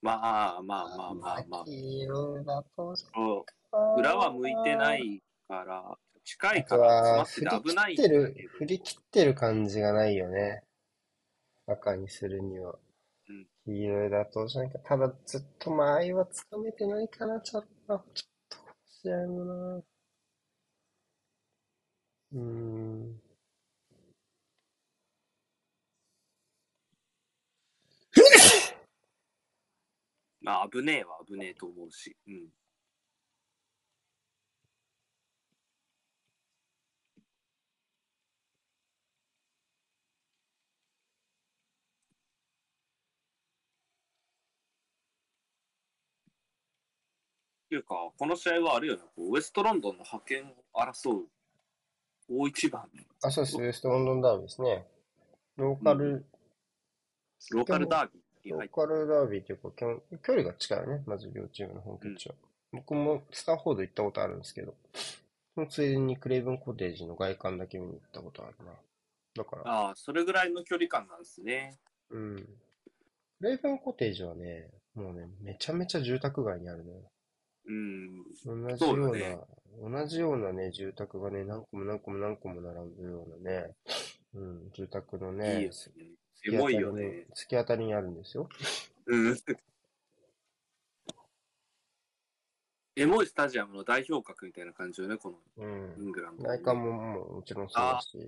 [0.00, 1.64] まあまあまあまあまあ。
[1.64, 4.96] 黄色だと、そう裏は向いてな。
[4.96, 5.98] いから、
[6.28, 10.62] 近いからは、詰まって危ない切ってる、振り切ってる感じがないよね。
[11.66, 12.78] 赤にするには。
[13.30, 19.76] うん黄色だと、じゃなくて、ただずっと間合いはつかめてないかな、ちょっと、ちょっと、試合もな。
[19.76, 23.22] うーん。
[30.42, 32.14] まあ危ねえは危ねえと思うし。
[32.26, 32.48] うん。
[47.68, 51.28] ていうか、この試合はあれよね、こうウエストロンドンの覇権を争う
[52.30, 52.88] 大一番、
[53.22, 54.86] あ、そうです、ウエストロンドンダービーですね。
[55.56, 56.26] ローカル、
[57.50, 62.34] ローカルダービーにローカルダービーっていうか、距離が近いよね、まず両チームの本拠地は。
[62.72, 64.74] 僕もスターフォード行ったことあるんですけど、
[65.54, 68.72] そのついでにクレイブンコテージの外観だけ見に行ったことあるな。
[69.34, 71.78] だから、ああ、それぐらいの距離感なんですね。
[72.10, 72.36] うん。
[73.40, 77.10] クレイブンコテージはね、もうね、めちゃめちゃ住宅街にあるのよ。
[77.68, 78.24] うん。
[78.44, 79.38] 同じそうようだね
[79.82, 83.74] な、同じようなね、住宅がね、何個も何個も何個も並ぶようなね、
[84.34, 85.70] うん、住宅のいいねよ、
[86.68, 86.72] ね。
[86.72, 87.26] いよね。
[87.34, 88.48] 突き当たりにあるんですよ。
[89.06, 89.36] うん。
[92.96, 96.06] エモいスタジアムの代表格みたいな感じよね、このうんイ。
[96.06, 98.18] ングランド、内観ももうもちろんそうだし、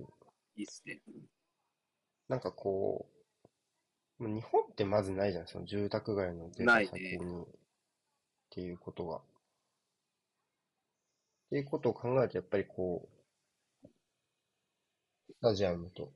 [0.55, 1.01] いいっすね。
[2.29, 3.05] なんかこ
[4.21, 7.45] う、日本ってまずないじゃん、その住宅街の出先ねに、っ
[8.49, 9.21] ていうことが。
[11.51, 13.09] っていうことを考えると、やっぱりこ
[13.83, 13.87] う、
[15.33, 16.09] スタジアムと、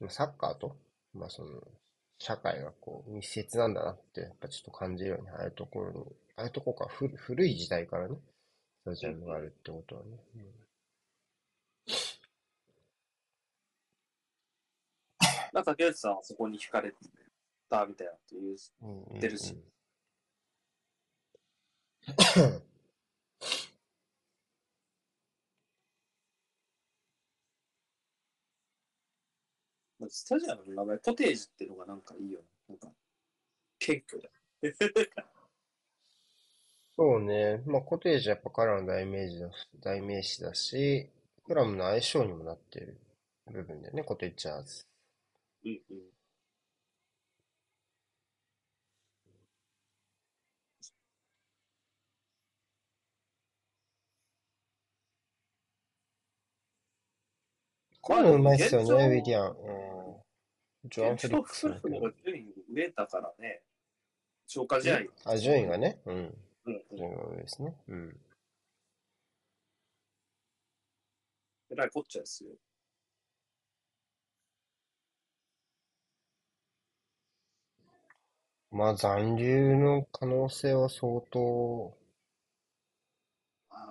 [0.00, 0.76] まあサッカーと、
[1.14, 1.62] まあその、
[2.18, 8.16] 社会がこう密接なんだなって、やっぱちょっと感じるように、ああいうところに、ああいうところから古古い時代からね、
[8.82, 10.18] スタジアムがあるってことはね。
[15.52, 16.92] なんか、ゲイツさんはそこに惹かれ
[17.68, 18.56] たみたいなという。
[18.82, 19.38] うんうん出る
[30.10, 32.46] スタジアムの名前、コテージってのがなんかいいよね。
[32.68, 32.88] なんか、
[33.78, 34.28] 謙虚だ。
[36.96, 37.62] そうね。
[37.66, 39.48] まあ、コテージはやっぱ彼らの代名詞だ
[39.80, 41.10] 代名詞だし、
[41.44, 43.00] クラムの相性にもなってる
[43.46, 44.86] 部分だよね、コテージャーズ。
[45.64, 46.19] うんうん。
[58.10, 59.50] こういうのうまいっすよね、ウィリアン。
[59.50, 60.90] うん。
[60.90, 63.62] ジョアン・フェリックスフルの方が順位上だからね。
[64.48, 65.02] 消化試合。
[65.26, 66.00] あ、順位がね。
[66.06, 66.34] うん。
[66.66, 67.76] 順位が上ですね。
[67.86, 68.20] うん。
[71.70, 72.50] えらいこっちゃですよ。
[78.72, 81.96] まあ、残留の可能性は相当、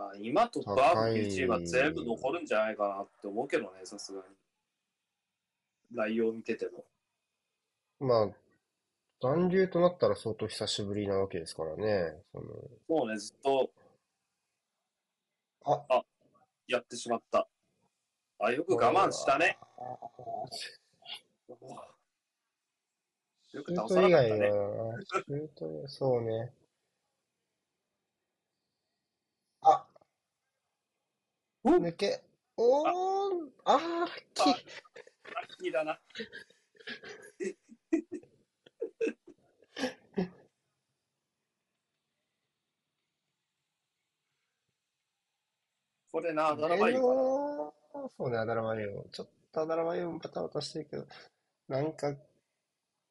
[0.09, 4.25] ああ今トップアップいうチームは全部残るんじゃないかなって思うけどね、さすがに。
[5.91, 6.85] 内容見てても。
[7.99, 8.29] まあ、
[9.21, 12.15] 残留となったら相当久しぶりなわけですからね。
[12.31, 12.45] その、
[12.87, 13.71] もうね、ずっと
[15.65, 16.03] あ、
[16.67, 17.47] やってしまった。
[18.39, 19.57] あ、よく我慢したね。
[21.47, 21.59] よく
[23.51, 24.49] シュー倒ト以外さなかったね。
[24.49, 26.53] は、シュート、そうね。
[29.61, 29.99] あ、お
[31.63, 32.23] 抜け、
[32.57, 33.77] おー、あ。
[33.77, 34.49] ー、ラッキ。
[34.51, 34.55] ー。
[35.33, 35.99] ラッキーだな。
[46.11, 47.23] これな、7倍レかな。
[47.23, 47.73] ノ
[48.17, 49.03] そうね、アダラマイオ。
[49.11, 51.07] ちょっとアダラマイオもバタバタしてるけど、
[51.67, 52.15] なんか、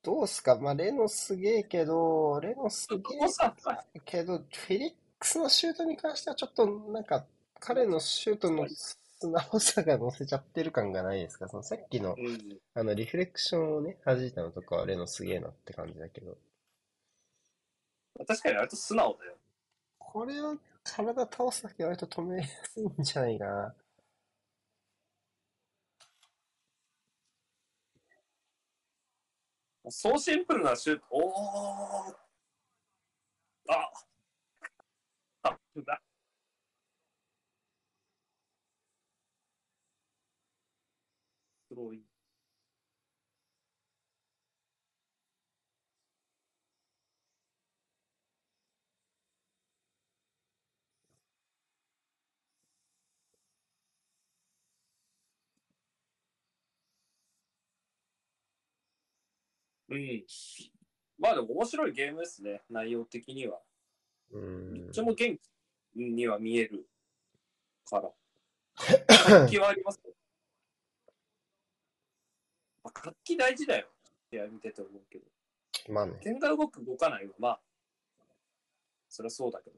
[0.03, 0.57] どうすか？
[0.59, 7.26] まあ、レノすげえけど、レノすげえけど、 フェリックスのシュートに関してはちょっと、なんか、
[7.61, 8.97] 彼のシュートの素
[9.29, 11.49] 直さが乗せちゃってる感がないですか？
[11.49, 12.59] そのさっきの、うん。
[12.75, 16.37] あの、リフレクションをね、弾いたのとかはレノすげえなって感じだけど、
[18.27, 19.37] 確かに割と素直だよ。
[19.99, 23.75] これを体倒すだけ割と止めやすいんじゃないかな。
[29.91, 31.05] そうシンプルなシュート。
[31.11, 32.15] おー
[33.71, 33.91] あ
[35.43, 35.57] あ
[35.87, 36.01] だ。
[36.08, 42.03] スローイン。
[59.91, 60.26] うん。
[61.18, 63.59] まあでも面白いゲームですね、内容的には。
[64.31, 64.43] うどっ
[64.89, 64.93] ん。
[64.93, 65.41] ちも元気
[65.97, 66.87] には見える
[67.85, 68.11] から。
[69.07, 70.18] 活 気はありますよ。
[72.89, 73.86] まあ活気大事だよ。
[74.30, 75.24] 試合見てて思うけど。
[75.93, 76.14] まあね。
[76.22, 77.61] 点が動く、動かないは、まあ、
[79.09, 79.76] そりゃそうだけど。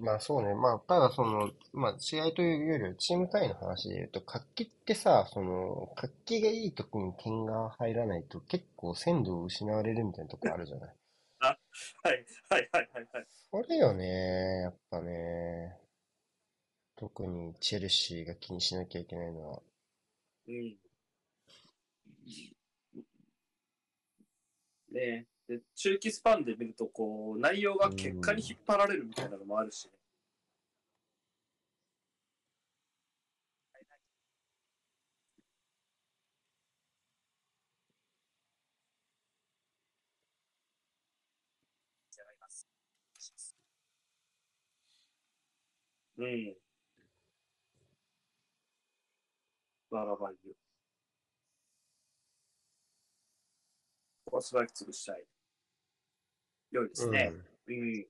[0.00, 0.54] まあそうね。
[0.54, 10.96] まあ、ただその、まあ試合というよりはチーム単位の話で言うと、活気ってさ、その、活気がいい時に点が入らないと結構鮮度を失われるみたいなとこあるじゃない。
[11.40, 11.56] は
[12.06, 13.08] い、はい、はい、はい。
[13.12, 15.78] はいそれよね、やっぱね。
[16.96, 19.62] 特にチェルシーが気にしなきゃいけないのは。
[20.48, 20.76] うん。
[24.92, 29.92] ねで中期スパンで見ると、こう、内容が結果に引っ張られるみたいなのもあるしね。
[46.18, 46.54] うん。
[49.90, 50.54] バラバリよ。
[50.54, 50.63] こ
[54.34, 55.24] こはストライク潰したい。
[56.72, 57.32] 良いですね。
[57.68, 58.06] うん。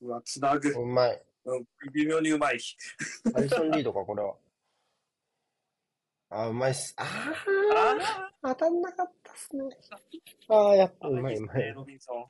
[0.00, 0.68] うわ、つなぐ。
[0.70, 1.22] うまい。
[1.44, 2.58] うん、微妙にうまい。
[3.34, 4.34] アリソンリードか、これは。
[6.30, 6.94] あ、うまいっす。
[6.96, 9.62] あああ、当たんなかったっすね。
[10.48, 11.72] ああ、やっぱあ、うまい、うまい。
[11.72, 12.24] ロビンソン。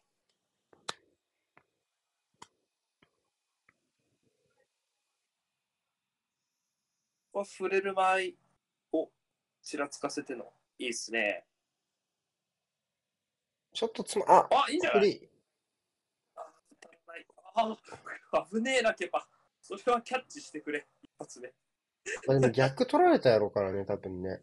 [7.33, 8.35] ここ触れる前
[8.93, 9.11] を
[9.63, 11.45] ちらつかせてのいいっすね。
[13.73, 15.29] ちょっとつま、あ、あ、いいんじゃない？
[17.57, 17.79] あ、
[18.51, 19.29] 危ねえな、ケパ。
[19.61, 21.55] それはキャッチしてくれ、一発で。
[22.27, 24.43] まあ、でも逆取られたやろうからね、多分ね。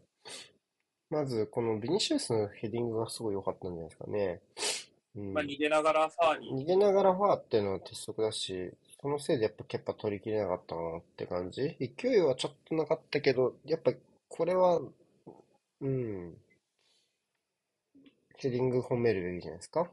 [1.10, 4.40] まず、このビニシウスのヘディングがすごい良かったんじゃないですかね。
[5.14, 6.64] うん、まあ、逃げながらファーに。
[6.64, 11.76] 逃げながらファーっていうのは鉄則だし、そのせいでやっぱケッパ取りきれなかったかなって感じ。
[11.78, 13.92] 勢いはちょっとなかったけど、やっぱ
[14.28, 14.80] これは、
[15.82, 16.38] うん。
[18.38, 19.90] ヘディング褒めるべきじゃないですか？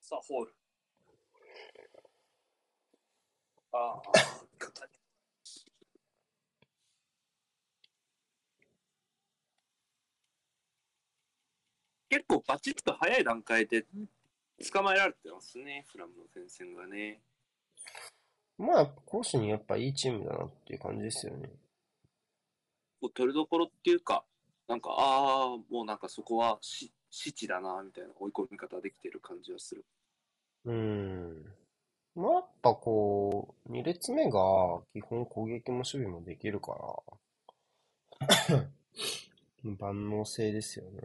[0.00, 0.54] さあ、ホール。
[3.72, 4.02] ああ、
[12.08, 13.84] 結構バチッと早い段階で
[14.72, 17.20] 捕まえられてますね、フラムの前線がね。
[18.58, 21.50] まあ、攻守にやっぱいいチームだなっていう感じですよね。
[23.00, 24.24] こう取りどころっていうか、
[24.68, 29.84] なんか、ああ、もうなんかそこはし死地だな、みたいな追い込み方できてる感じはする。
[30.64, 31.44] うん。
[32.14, 34.40] まあ、やっぱこう、2列目が
[34.92, 36.72] 基本攻撃も守備もできるか
[38.20, 38.68] ら、
[39.78, 41.00] 万能性ですよね。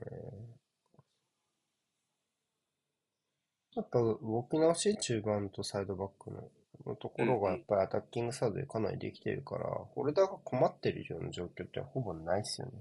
[3.75, 6.49] やっぱ動き直し中盤とサイドバックの
[6.85, 9.65] のところがやっぱりアタッキングサードでかなりできてるから、
[9.95, 12.73] ホルダーが困ってるような状況ってほぼないですよね。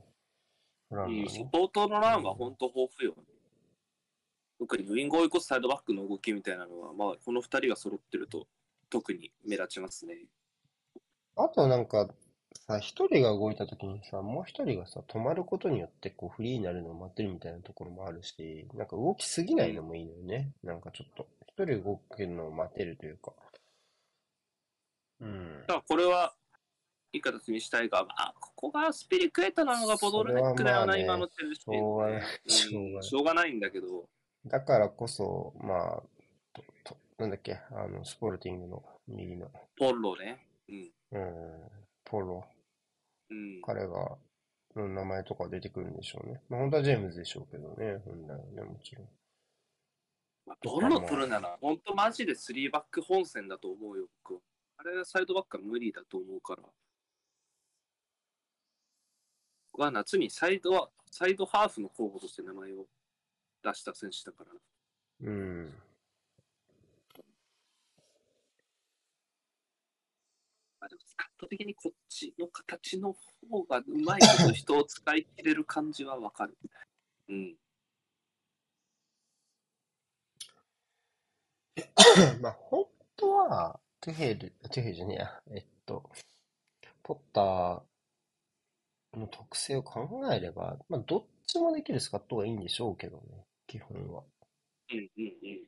[0.89, 1.39] フランうん、がね。
[1.39, 3.15] サポートのランが本当豊富よ。
[4.59, 8.47] 特にウィングを追い越すサイドバックの動きみたいなのは、まあ、この2人が揃ってると
[8.91, 10.27] 特に目立ちますね。
[11.37, 12.09] あとなんか
[12.71, 20.53] さ、一人が動いた時にさ、もう一人がさ、止まることによってこうフリーになるのを待ってるみたいなところもあるし、なんか動きすぎないのもいいのよね。
[20.63, 23.33] なんかちょっと、一人動くのを待てるというか。
[25.21, 25.61] うん。
[25.61, 26.35] だからこれは
[27.13, 34.09] いい形にしたいが、まあ、ここがスピリクエータなのがボドルネックだよな、ね今のチェルシーしょうがないうんしょうがないしょうがないんだけど、
[34.47, 36.03] だからこそ、まあ、
[36.53, 40.47] ととなんだっけ、あの、スポルティングの右の、ポロね。
[40.69, 40.93] うん。
[41.13, 41.71] うん、
[42.05, 42.45] ポロ、
[43.31, 43.61] うん。
[43.63, 44.17] 彼が、
[44.77, 46.41] の名前とか出てくるんでしょうね。
[46.49, 49.09] まあ、本当はジェームズでしょうけどね、本来はね、もちろん。
[50.47, 54.41] まあポロ取るなら、本当マジで3バック本戦だと思うよ、僕は
[54.81, 56.63] あれはサイドバックは無理だと思うから。
[59.73, 62.87] 僕は夏にサイドは、サイドハーフの候補として名前を
[63.63, 64.51] 出した選手だから。
[65.29, 65.75] うん。
[70.81, 73.15] まあ、でも圧倒的にこっちの形の
[73.51, 76.57] 方がうまいこと人を使い切れる感じはわかる。
[77.29, 77.55] うん。
[82.41, 82.87] まあ、本
[83.19, 86.11] 当は、トゥヘル、トゥヘルじゃねえや、えっと、
[87.03, 93.23] ポッターの特性を考えれば、まあ、どっちもできるスカットがいいんでしょうけどね、
[93.67, 94.23] 基本は。
[94.91, 95.67] うんうんうん。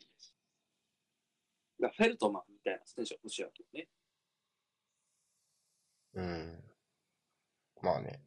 [1.80, 3.88] だフェルトマンみたいな選手は欲しいわけよね。
[6.14, 6.62] うん。
[7.82, 8.22] まあね。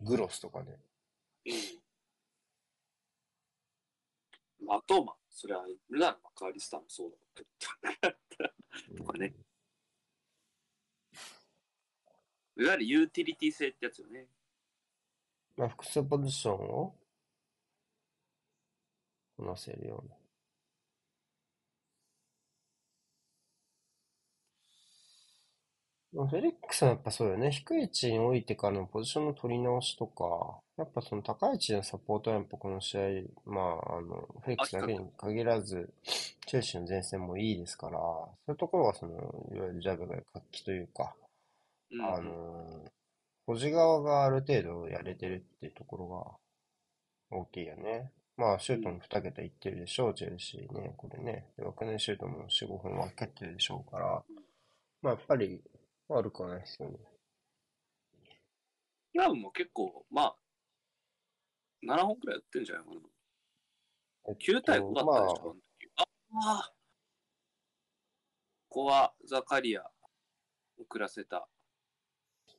[0.00, 0.80] グロスとかね。
[1.46, 1.54] うん。
[4.70, 7.42] あと、まあ、それは、ルナのマカーリスターもそうだけ
[8.96, 9.04] ど。
[9.04, 9.34] とかね。
[12.56, 14.28] いわゆるユーティリティ性ってやつよね。
[15.56, 16.94] まあ、複数ポジションを
[19.36, 20.16] こなせるような。
[26.12, 27.50] まあフェリックスはやっぱそうよね。
[27.50, 33.00] 低い位置に置いてからのポジションの取り直しとか、やっぱその高い位置のサポートはやっぱこの試合、
[33.46, 35.92] まあ、あの、フェリックスだけに限らず、
[36.46, 39.12] チェルシーの前線もいいですから、そういうところはその、
[39.54, 41.14] いわゆるジャブが活気というか、
[41.92, 42.84] うん、あの、
[43.46, 46.08] 保持側がある程度やれてるっていうところ
[47.30, 48.10] が大きいよね。
[48.36, 51.46] まあ、シュートも2桁いってるでしょう、チェルシーね、これね。
[51.56, 54.24] で枠内シュートも4、5本は蹴ってるでしょうから、
[55.02, 55.62] まあ、やっぱり
[56.08, 56.98] 悪くはないですよね。
[59.12, 60.36] クラブも結構、まあ、
[61.86, 63.00] 7本くらいやってるんじゃないかな。
[64.28, 65.60] えっ9対5だったでしょ、あの時
[65.96, 66.02] あ
[66.36, 66.72] あ
[68.68, 69.84] ここはザカリア
[70.78, 71.48] 遅らせた。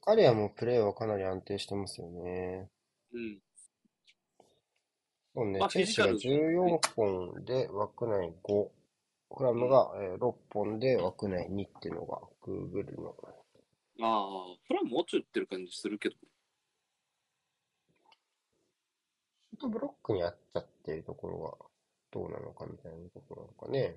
[0.02, 2.70] カリアもプレーはかなり安定してますよね。
[3.12, 3.40] うん。
[5.34, 8.70] そうねまあ、チェルシーがフィジカル14本で枠内5、
[9.36, 13.16] フラムがえー6本で枠内2っていうのが Google の。
[14.02, 16.16] ああ、フランもうちょい打ってる感じするけど。
[19.56, 21.54] シュートブロックにあっちゃってるところが
[22.12, 23.96] どうなのかみたいなところなのかね。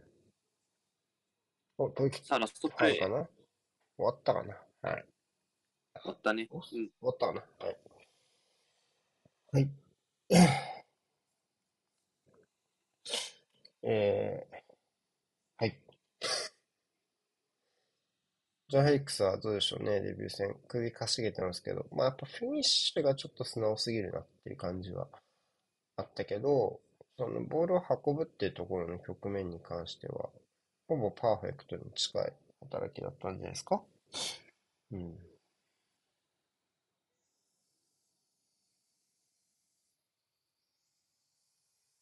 [1.78, 3.00] お、吐息さあ、ラストプレイ。
[3.00, 3.28] はいかな？
[3.96, 4.56] 終わったかな？
[4.82, 5.04] はい。
[6.04, 6.46] あったね。
[6.52, 6.62] おうん。
[6.62, 7.42] 終わったかな？
[7.58, 7.76] はい。
[9.52, 9.68] はい。
[13.82, 14.56] えー、
[15.56, 15.80] はい。
[18.68, 20.54] ジョン・ヘリックスはどうでしょうね、デビュー戦。
[20.68, 25.08] 首かしげてますけど、まあやっぱフィニッシュがちょっと素直すぎるなっていう感じは
[25.98, 26.80] あったけど、
[27.18, 30.30] そのボールを運ぶっていうところの局面に関しては、
[30.88, 33.82] ほぼパーフェクトに近い働きだったんじゃないですか？
[34.90, 35.18] うん。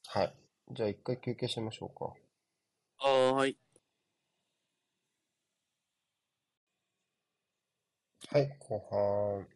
[0.09, 0.35] はい。
[0.73, 2.07] じゃあ一回休憩しましょうか。
[2.99, 3.59] はーい。
[8.29, 9.49] はい、後半。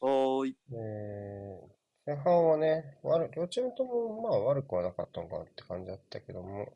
[0.00, 0.56] はーい。
[0.72, 1.75] えー、
[2.06, 6.72] 前半はね、悪両チームともまあ悪くはなかったのかなって感じだったけども、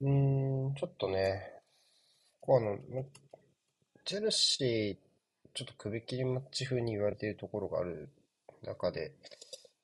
[0.00, 1.52] うーん、ちょっとね、
[2.40, 3.06] こうあの、む
[4.04, 8.08] チェルシー、ちょっと首切りマッチ風に言われているところがある
[8.64, 9.12] 中で、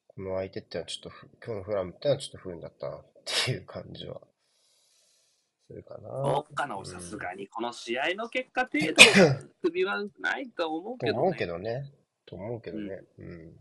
[0.08, 3.02] この相手ってのはちょっとふ、今日のフラムってのはちょっと不運だったなっ
[3.44, 4.20] ていう感じは
[5.68, 6.08] するかな。
[6.10, 7.46] そうかな、うんさすがに。
[7.46, 8.94] この試合の結果程度、
[9.62, 11.14] 首はないと思うけどね。
[11.14, 11.99] と思うけどね。
[12.30, 13.02] と思うけどね。
[13.18, 13.56] うん。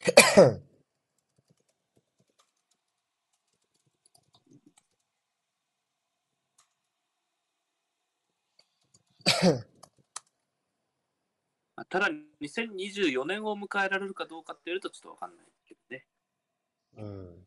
[11.76, 12.08] まあただ、
[12.40, 16.06] 2024年を迎えられるかどうかっていうとちょっとわかんないけどね。
[16.98, 17.46] うん。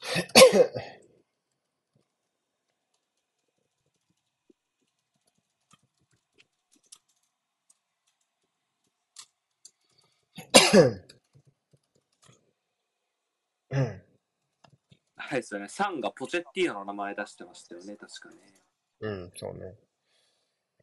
[13.70, 14.02] うん。
[15.16, 15.68] はいですよね。
[15.68, 18.36] サンがポチェッティーノの名前出してましたよね、確かね。
[19.00, 19.76] うん、そうね。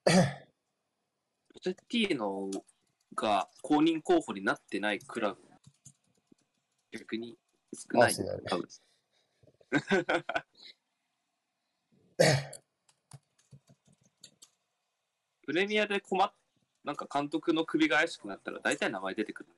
[0.06, 2.50] ポチェッティーノ
[3.16, 5.42] が公認候補になってないクラブ、
[6.92, 7.38] 逆に
[7.74, 8.68] 少ないアーセナル多分
[15.46, 16.32] プレミアで困っ、
[16.84, 19.50] なんか監督の首が怪しくなったら大体名前出てくる。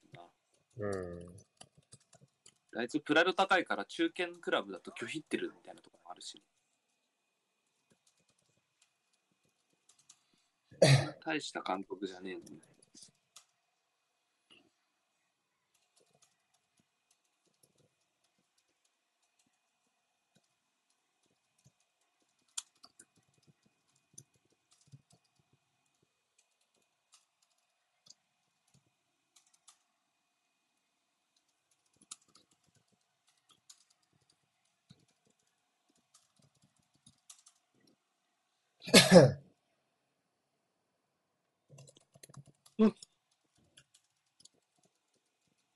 [0.79, 2.79] うん。
[2.79, 6.43] あいつプライド高いから中堅クラブだと拒否ってるみたいなとこもあるし。
[11.25, 12.76] 大した監督じゃねえのに。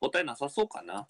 [0.00, 1.08] 答えなさそうかな。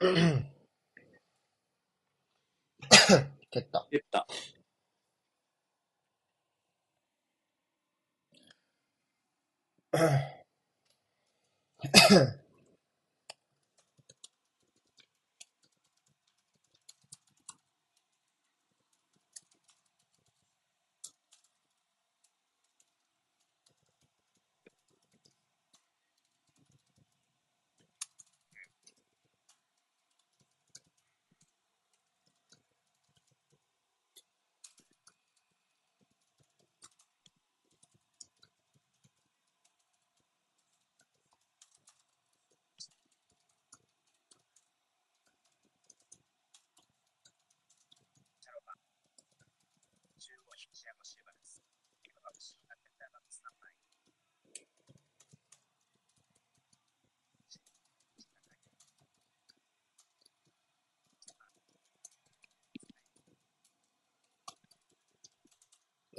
[0.00, 0.59] うん。
[3.50, 3.86] 蹴った。
[3.90, 4.26] 言った。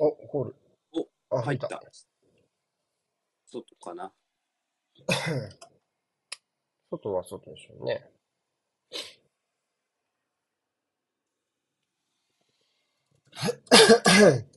[0.02, 0.56] お、ホール。
[1.30, 1.58] お、あ、入っ。
[1.58, 1.82] 入ったた。
[3.48, 4.14] 外かな。
[6.92, 8.12] 外は外でしょうね。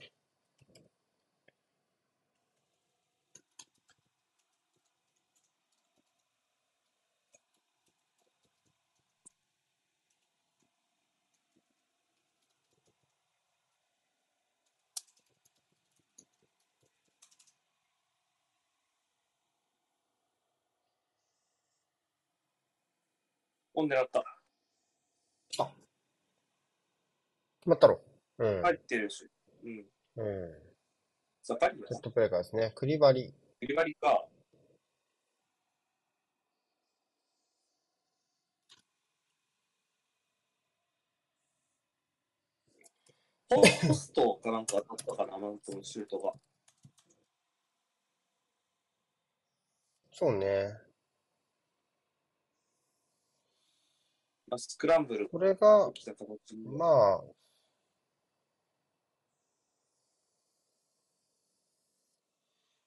[23.75, 24.25] おん狙った。
[25.51, 25.68] 決
[27.70, 28.01] まったろ。
[28.39, 28.62] うん。
[28.62, 29.29] 入ってるし。
[29.64, 29.87] うん。
[30.16, 30.55] うん。
[31.43, 32.72] ザカリアセットプレーからですね。
[32.75, 33.35] クリバリ。
[33.61, 34.29] クリバリか。
[43.49, 43.64] ポ
[43.95, 46.35] ストかなんか当たったかな、マウントのシュートが。
[50.12, 50.84] そうね。
[54.49, 56.67] まあ、スクランブルこれが、起きた形に。
[56.77, 57.25] まあ、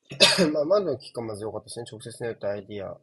[0.53, 1.85] まあ、まだのキックはまず良かったですね。
[1.91, 2.99] 直接狙ったアイディア。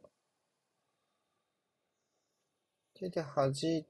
[2.94, 3.86] 手で弾い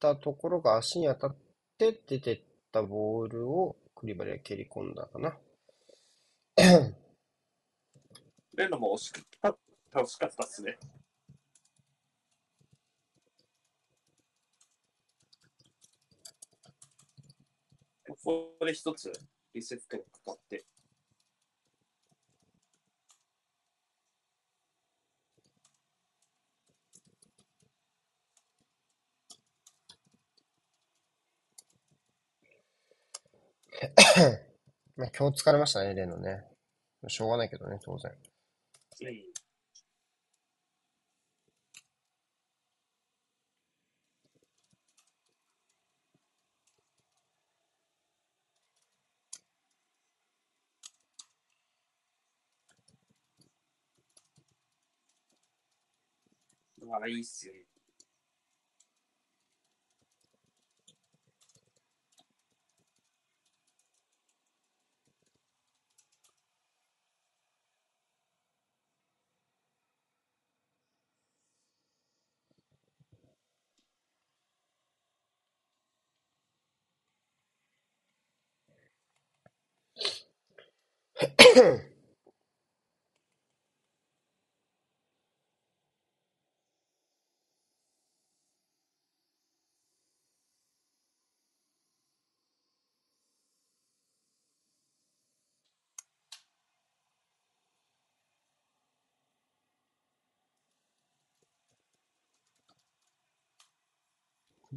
[0.00, 1.36] たところが足に当たっ
[1.76, 2.40] て出てっ
[2.72, 5.38] たボールをクリバリが蹴り込んだかな。
[8.54, 9.24] レノも惜しかっ
[9.92, 10.78] た、惜しかったっすね。
[18.28, 19.10] ここで一つ
[19.54, 20.66] リセットがかかって、
[34.94, 36.44] まあ、今日疲れましたね、レノね。
[37.06, 38.12] しょうがないけどね、当然。
[39.00, 39.27] うん
[56.90, 57.60] ああ、いいっすよね。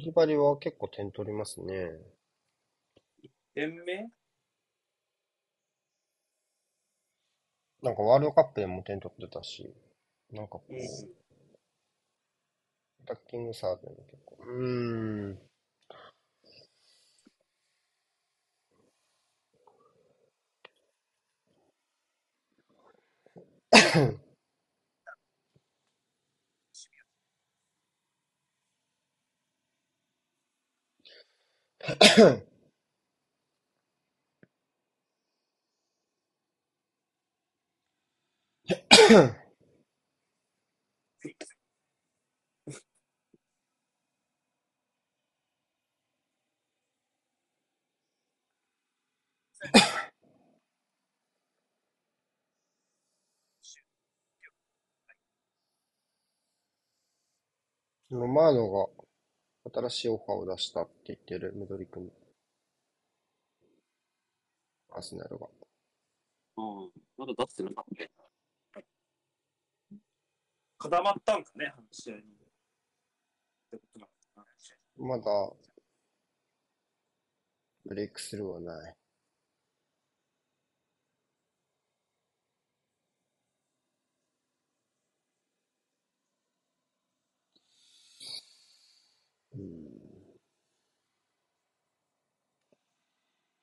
[0.02, 1.92] クリバリは結構点取りますね。
[3.54, 4.10] 点目
[7.82, 9.74] なんかワールドカップでも点取ってたし、
[10.32, 11.12] なんかこう、うん。
[13.04, 15.38] アタッキングサーブでも結構、うーん。
[58.10, 59.01] ロマーノが。
[59.64, 62.10] 新しいオファーを出したって言ってる、ムドリクに。
[64.90, 65.48] アーセナルが。
[66.56, 66.90] うん。
[67.16, 68.10] まだ出してなかったっけ？
[70.78, 72.24] 固まったんかね、話し合いに。
[74.96, 75.24] まだ、
[77.84, 78.96] ブレイクスルーはない。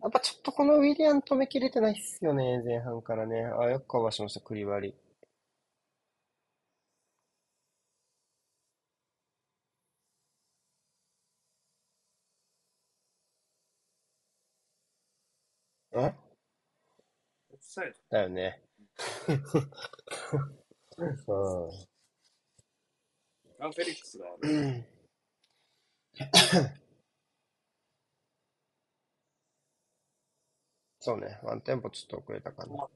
[0.00, 3.44] やっぱちょっとこのウィリアン止めきれてないっすよね、前半からね。
[3.44, 4.94] あ、よくカバーしました、クリバリ。
[15.92, 16.26] ん
[17.50, 18.62] オフサイだよね。
[20.98, 21.16] うん。
[21.26, 21.70] ド。
[23.58, 24.50] ランフェリックスがある。
[24.50, 24.86] うん
[31.00, 32.72] そうね、ワンテンポちょっと遅れたかな。
[32.72, 32.88] ゴ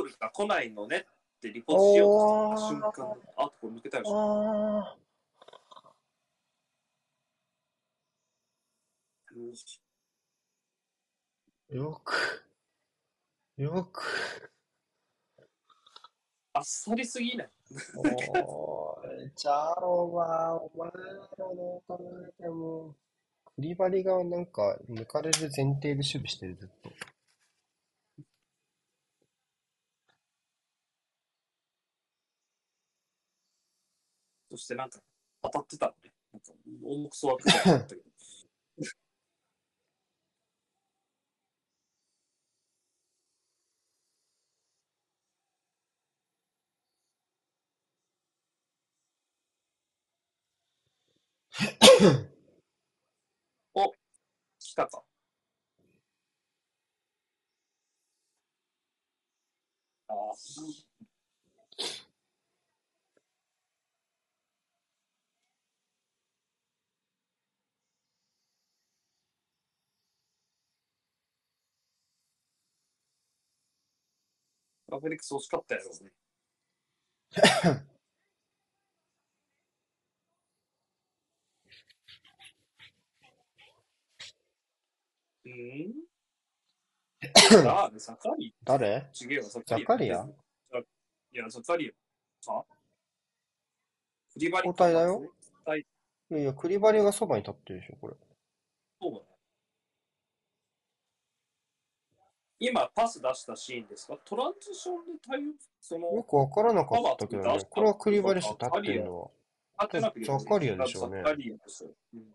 [0.00, 1.04] ールが来ないのねっ
[1.40, 2.06] てリポートしよ
[2.52, 4.04] うとした瞬間、あとこれ抜けたよ。
[4.06, 5.07] あよしー、
[11.70, 12.44] よく、
[13.56, 14.02] よく、
[16.54, 17.50] あっさりすぎない？
[18.44, 21.02] おーい、チャロは、お前ら
[21.36, 22.00] どう考
[22.40, 22.96] えても、
[23.54, 26.90] クリバリがなんか抜かれる前提で守備してる、ずっと。
[34.50, 34.98] そしてなんか
[35.42, 36.10] 当たってたのね。
[36.32, 38.02] なんか重くそ枠みたいになったけど。
[53.74, 53.92] お
[54.58, 55.02] 来たか。
[60.08, 60.98] ああ。
[75.00, 76.10] フェリックス惜しかったやろうね。
[85.48, 85.52] う
[87.64, 87.68] ん？
[87.68, 88.54] あ あ、ザカリ？
[88.64, 89.10] 誰？
[89.20, 91.92] 違えよ、ザザカリアいや、ザカリ
[92.46, 92.52] ア。
[92.52, 92.64] は？
[94.32, 95.22] クリバリ交代だよ。
[96.30, 98.14] いやいや、クリバリがそばに立ってるでしょ、これ。
[99.00, 99.24] そうだね。
[102.60, 104.18] 今、パス出したシーンですか？
[104.24, 107.64] トランジションで対応、そよの、くわからなかったけどね。
[107.70, 109.30] これはクリバリしか立ってるのは。
[109.80, 109.88] ザ
[110.44, 111.90] カリアでしょうねザカリアですよ。
[112.14, 112.34] うん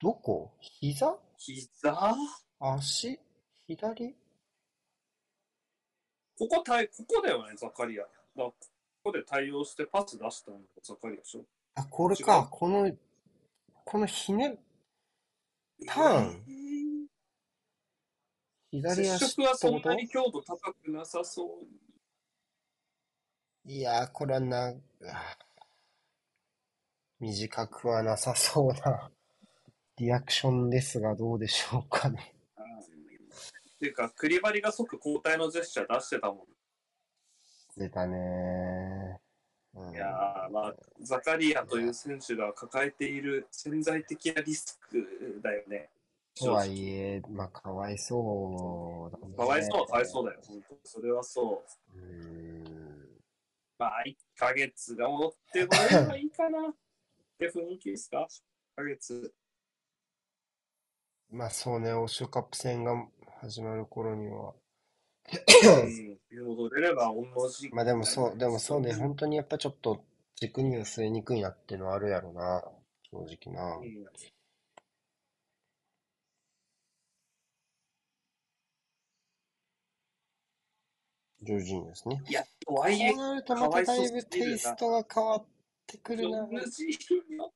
[0.00, 0.52] どこ？
[0.60, 1.18] 膝？
[1.36, 2.14] 膝？
[2.60, 3.18] 足？
[3.66, 4.14] 左？
[6.38, 8.04] ここ対、ここだよね、ザカリア。
[8.04, 8.54] だこ
[9.02, 11.44] こで対応してパス出したのがザカリアでしょ。
[11.74, 12.38] あ、これ違か。
[12.40, 12.48] う。
[12.50, 12.92] この、
[13.84, 14.56] このひね、
[15.86, 16.44] ターン。
[18.70, 21.48] 左接足触はそんなに強度高くなさそう。
[23.64, 24.74] いやー、これはな、
[27.18, 29.10] 短くはなさそうな
[29.98, 32.34] リアクションですが、どうでしょうかね。
[33.76, 36.46] っていうか、クリバリが即交代のジェスチャー出してたも
[37.76, 39.20] 出たね。
[39.92, 45.90] いやー、まあ、ザカリアという選手が抱えている潜在的なリスクだよね。
[46.34, 49.36] とはいえ、まあ、かわいそうだね。
[49.36, 51.98] かわいそうはかわいそうだよ、本当にそれはそう。
[51.98, 53.20] う。
[53.78, 56.74] まあ、1ヶ月が戻ってこればいいかなっ
[57.38, 58.42] て雰囲気ですか ?1
[58.76, 59.32] ヶ月。
[61.30, 63.06] まあそうね、欧州カップ戦が
[63.40, 64.54] 始まる頃には。
[66.32, 66.46] うん。
[66.48, 67.68] 戻れれば同じ。
[67.70, 70.04] まあでもそう、でもそうね、本当にやっぱちょっと
[70.36, 72.64] 軸には据えにくいなっていうのはあるやろな、
[73.10, 73.84] 正直なう。
[73.84, 74.28] ん
[81.40, 82.20] ジョージーですね。
[82.28, 85.44] いや、とはいえこう、なるとまただいぶテイストが変わっ
[85.86, 86.48] てくるな。
[86.48, 87.50] ジョルジーニョ。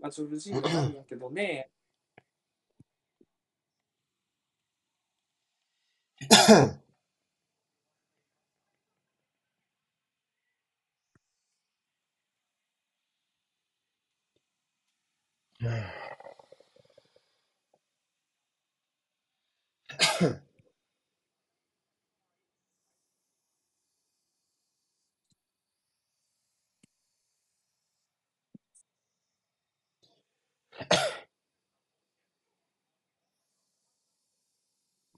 [0.00, 1.71] まあ、ジョルジーニョなんだけどね。
[6.30, 6.78] Ahem.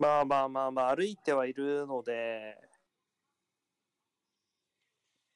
[0.05, 2.59] まあまあまあまあ、歩いてはいるので、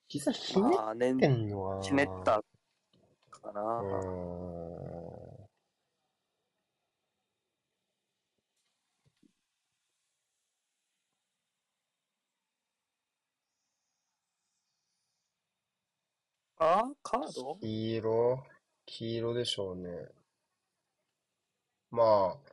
[0.09, 1.83] 膝ひねってんのは。
[1.83, 2.43] ひねった
[3.31, 3.83] かな。
[16.59, 17.57] あカード？
[17.63, 18.45] 黄色？
[18.85, 19.89] 黄色でしょうね。
[21.91, 22.48] まあ、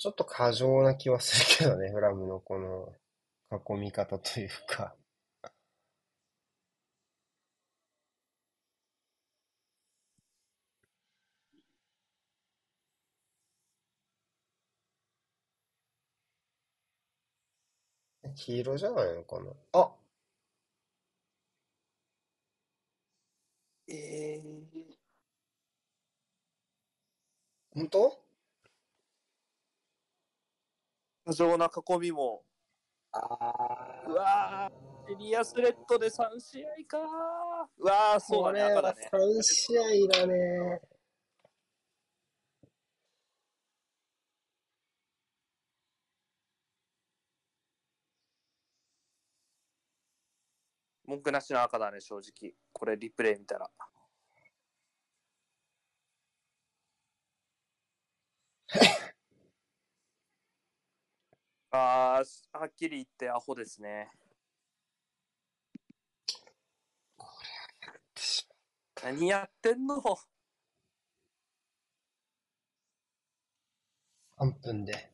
[0.00, 2.90] ちょっと過剰な気はするけどね、 フラムのこの
[3.76, 4.96] 囲み方というか。
[18.36, 19.52] 黄色じゃないのかな？
[19.72, 19.92] あ
[23.88, 25.00] ええ
[27.74, 28.19] 本当？
[31.30, 32.42] 過剰な囲みも。
[33.12, 37.02] あうわーエリアスレッドで3試合かー
[37.78, 39.08] うわーそうだね、赤だね。
[39.12, 40.80] 3試合だね。
[51.04, 52.54] 文句なしの赤だね、正直。
[52.72, 53.70] これリプレイ見たら。
[61.72, 64.10] あー、はっきり言ってアホですね。
[69.02, 70.02] 何やってんの
[74.38, 75.12] ？3分で、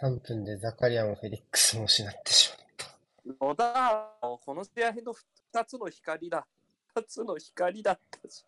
[0.00, 2.86] 3分でザカリアもフェリックスも失ってしまった。
[3.46, 5.14] 野田、この試合の
[5.52, 6.46] 2つの光だ。
[6.96, 8.44] 2つの光だったじ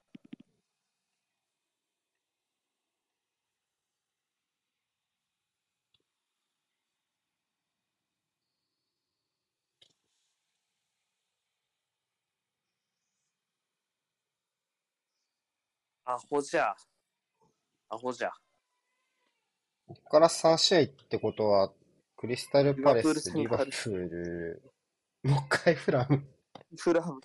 [16.12, 16.74] アホじゃ。
[17.88, 18.30] アホじゃ。
[19.86, 21.72] ここから3試合ってことは、
[22.18, 24.62] クリスタルパレス、リバプール、
[25.22, 26.22] もう一回フラム。
[26.76, 27.18] フラム。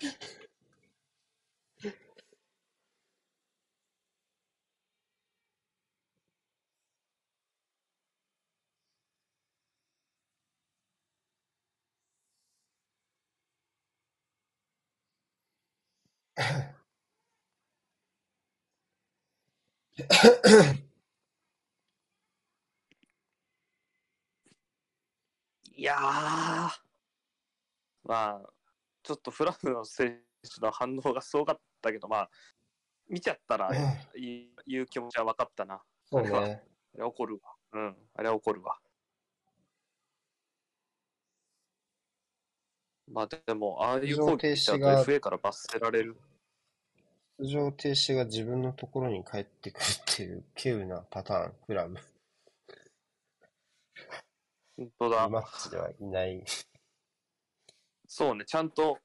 [25.76, 26.00] いやー、
[28.04, 28.42] まあ、
[29.02, 32.30] ちょっとフラムの選手の反応がすごかったけど、まあ、
[33.10, 33.72] 見ちゃったら
[34.16, 35.82] いいいう気持ちは分かったな。
[36.06, 36.30] そうね。
[36.30, 37.56] あれは怒るわ。
[37.74, 38.78] うん、あれは怒るわ。
[43.10, 46.18] まあでも、ああいう攻撃しちゃうと FA から罰せられる。
[47.40, 52.00] 出場停止が自分のところに帰ってくるっていう、稀有なパターン、フラム。
[54.76, 55.30] 本当だ。
[55.30, 56.44] マッチではいない。
[58.08, 58.98] そうね、ちゃんと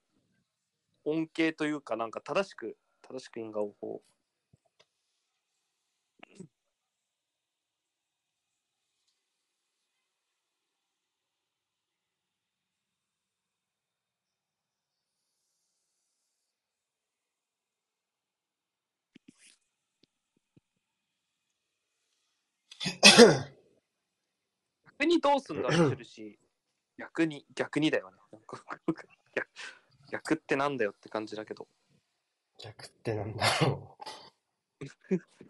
[1.04, 4.02] 恩恵というか、なんか正しく、正しく因果応報。
[25.22, 26.36] どうすんだろう、チェルシー。
[26.98, 28.16] 逆に、逆にだよね。
[28.32, 28.62] なんか
[29.34, 29.48] 逆
[30.10, 31.66] 逆ってなんだよって感じだけど。
[32.58, 33.96] 逆ってなんだろ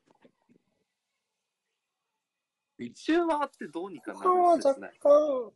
[2.79, 4.15] 一周回ってどうにかう。
[4.17, 4.93] なるんですね。
[5.01, 5.53] 干、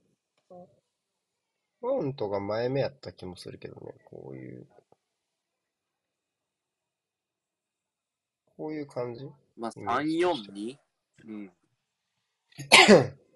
[1.81, 4.67] マウントが前目やった気もするけどね、こういう。
[8.57, 9.25] こういう感じ？
[9.57, 10.79] まあ、うん3、4、2?
[11.27, 11.53] うん。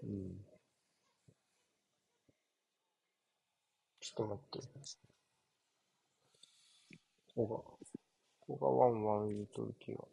[0.02, 0.47] うん。
[4.01, 4.69] ちょっと待って。
[7.35, 7.63] ここが、
[8.41, 10.05] ここがワンワン言うとる気が。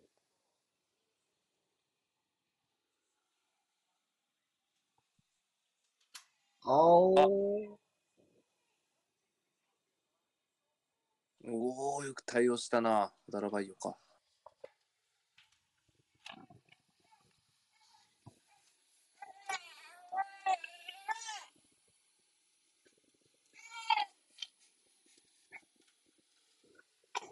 [6.63, 7.77] あおー。
[11.49, 13.11] おおよく対応したな。
[13.29, 13.97] ダラバイヨか。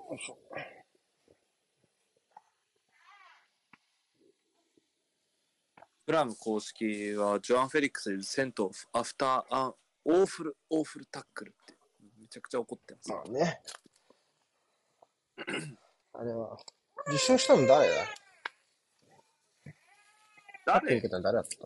[0.09, 0.37] よいしょ。
[6.05, 9.73] プラム公式は、ジョアン・フェリックスでセント、アフター、あ
[10.03, 11.75] オーフル、オーフルタックルって、
[12.19, 13.11] めちゃくちゃ怒ってます。
[13.11, 13.59] まあね。
[16.13, 16.59] あれは、
[17.07, 17.95] 受賞したの誰だ？
[20.67, 21.57] タックル受けたの誰だった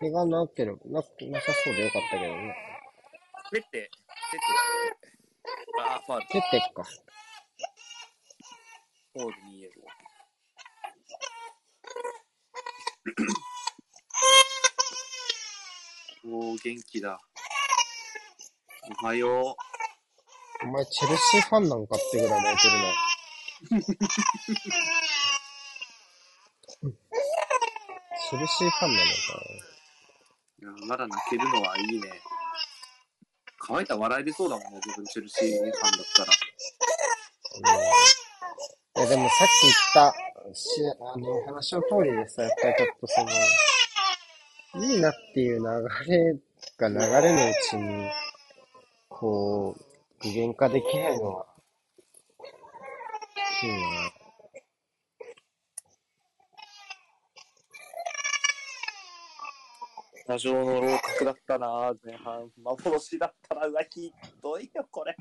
[0.00, 2.56] 怪我なければ、なく、なさそうでよかったけどね。
[3.52, 3.90] ペテ、ペテ。
[5.80, 6.26] あー、ファール。
[6.28, 6.84] 蹴ってっか。
[9.14, 9.92] フォールに言えるわ。
[16.52, 17.18] おー、元気だ。
[19.02, 19.56] おはよ
[20.64, 22.92] お前、チェルシーファンなんかってぐらい泣いてるな。
[28.30, 29.12] チェルシーファンなのか
[30.60, 32.08] いやまだ泣けるのはいいね。
[33.64, 35.80] 乾いた笑い出そうだもんね、自分チェルシーファンだっ
[36.16, 36.32] たら。
[39.04, 45.64] いや、でもさっき言った、し、あの、話の通りでさ、やっぱりちょっとその、いいなっていう流
[46.10, 46.36] れ
[46.78, 48.10] が流れのうちに、
[49.08, 49.84] こう、
[50.22, 51.46] 具現化できないのは、
[53.62, 54.11] いいな。
[60.26, 62.50] 多少の楼閣だったな、前半。
[62.56, 65.16] 幻だったら、うわ、ひどいよ、これ。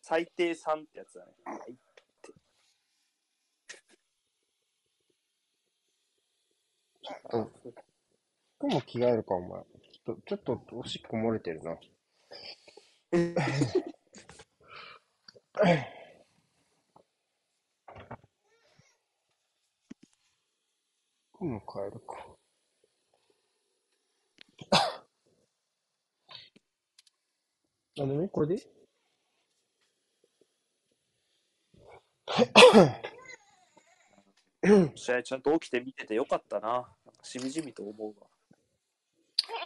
[0.00, 1.32] 最低3ってやつだね。
[1.44, 1.76] はい
[7.32, 7.50] うん。
[8.58, 9.60] 服も着替えるか、お前。
[9.60, 11.76] ちょっと、ちょっと、おしっこ漏れてるな。
[21.34, 22.31] 服も変えるか。
[28.00, 28.56] あのね、これで
[34.94, 36.68] 試合ちゃんと起きて見ててよかったな。
[36.70, 36.90] なんか
[37.22, 38.26] しみじみと思うわ。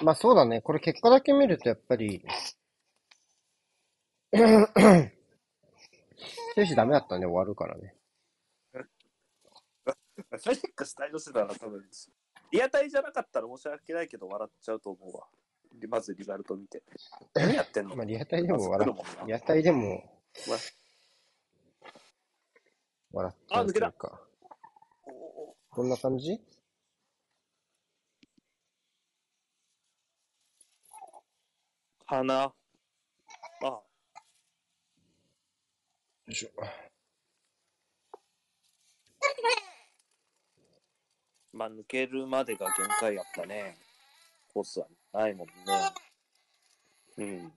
[0.03, 0.61] まあそうだね。
[0.61, 2.25] これ結果だけ見るとやっぱり、
[4.33, 5.13] 選
[6.67, 7.95] 手ダメだったんで終わるからね。
[8.73, 11.85] フェニックス対応してたら多分、
[12.51, 15.27] リアタイじゃなかったら申し訳ないけど笑っちゃうと思うわ。
[15.89, 16.83] まずリザルト見て。
[17.35, 20.59] 何やってんのまあリアタイでも笑まず来るもんなリアタイでもわ
[23.13, 24.21] 笑っちゃうというか。
[25.05, 26.33] おおこんな感じ？
[26.33, 26.39] よ
[32.07, 32.45] 鼻。
[32.45, 33.83] あ、
[36.29, 36.51] いしょ。
[41.53, 43.77] まあ抜けるまでが限界やったね。
[44.53, 44.87] コースは
[45.17, 45.55] ないもんね。
[47.19, 47.53] うん。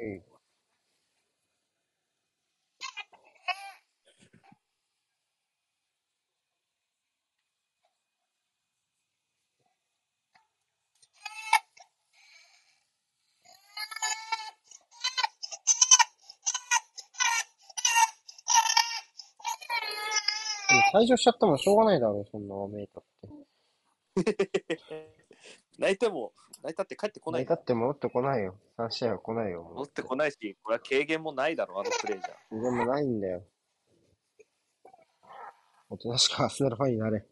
[0.00, 0.33] OK で
[20.94, 23.28] 退場しちゃってもしょうがないだろう、そんなおめえたって。
[25.76, 28.56] 泣いても、泣いたって帰ってこない泣いたって戻ってこないよ。
[28.78, 29.64] 3試合は来ないよ。
[29.64, 32.36] 戻ってこないし、これは軽減もないだろ、あのプレーじゃ。
[32.48, 33.44] でもないんだよ。
[35.90, 37.26] おとなしくアスナルファンになれ。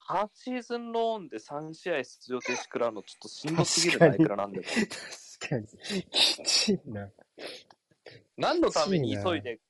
[0.00, 4.64] 半シーズンローンで3試合出場停止食らうのちょっとしんどすぎるな、いくらなんでも。
[4.66, 5.68] 確かに。
[6.10, 7.08] きちいな。
[8.36, 9.60] 何のために急いで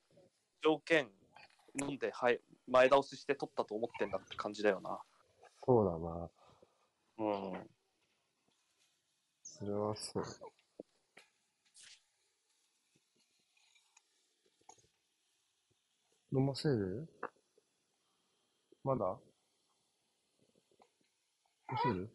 [0.63, 1.11] 条件
[1.81, 5.01] 飲んで、はい、前倒しして取ったと思ってんだって感じだよな。
[5.65, 6.31] そうだな。
[7.19, 7.71] うん。
[9.43, 10.25] それはそう。
[16.35, 17.07] 飲ませる？
[18.83, 19.05] まだ？
[19.05, 19.19] 飲
[21.69, 21.95] ませる？
[21.95, 22.11] ん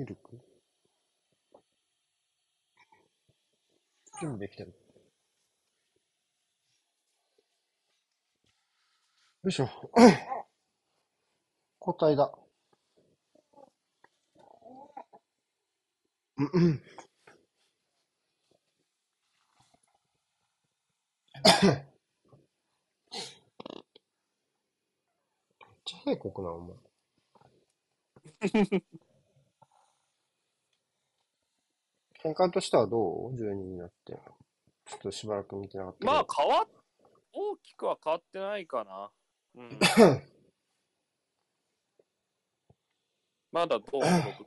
[0.00, 0.40] ミルク？
[4.22, 4.72] 準備できてる。
[9.42, 9.68] よいしょ。
[11.86, 12.32] 交代だ。
[16.38, 16.82] うんうん。
[21.44, 21.84] めっ
[25.84, 26.76] ちゃ平国な、お前。
[32.24, 34.12] 見解としてはどう ?12 になって。
[34.86, 36.06] ちょっとしばらく見てなかった。
[36.06, 36.68] まあ、変わっ、
[37.32, 39.10] 大きくは変わってないかな。
[39.56, 39.78] うん。
[43.52, 44.00] まだどう？
[44.00, 44.44] 転ぶ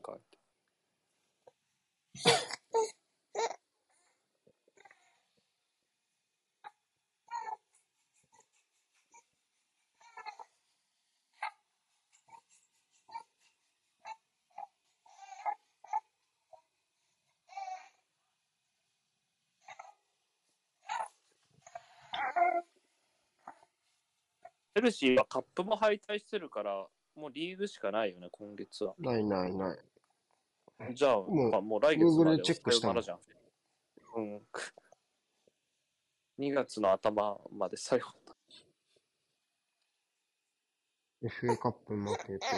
[24.83, 26.85] ルシーはカップも敗退してるから、
[27.15, 28.93] もうリーグしかないよね、今月は。
[28.99, 29.79] ないないない。
[30.93, 33.19] じゃあ、もうまあ、もう来月まででチェックしたじゃん。
[34.15, 34.41] うん。
[36.39, 38.11] 2月の頭までさよ
[41.23, 42.53] FA カップ負けたし。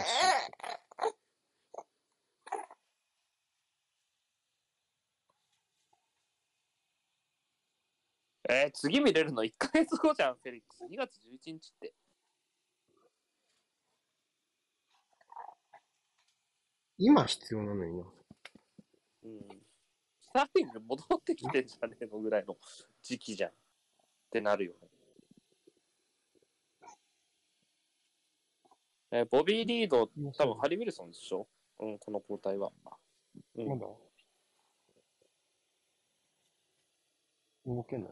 [8.48, 10.84] えー、次見れるの1ヶ月後じゃん、フェリックス。
[10.84, 11.92] 2月11日って。
[16.98, 18.04] 今必要なのにな。
[19.24, 19.48] うん。
[20.22, 22.56] スターリング戻ってきてんじゃねえのぐらいの
[23.02, 23.50] 時期じゃん。
[23.50, 23.54] っ
[24.30, 24.88] てなるよね。
[29.12, 31.46] えーボビー・リード、多分ハリ・ウィルソンでしょ？
[31.78, 32.72] うん、この交代は。
[33.54, 33.86] うん、まだ？
[37.66, 38.08] 動けない？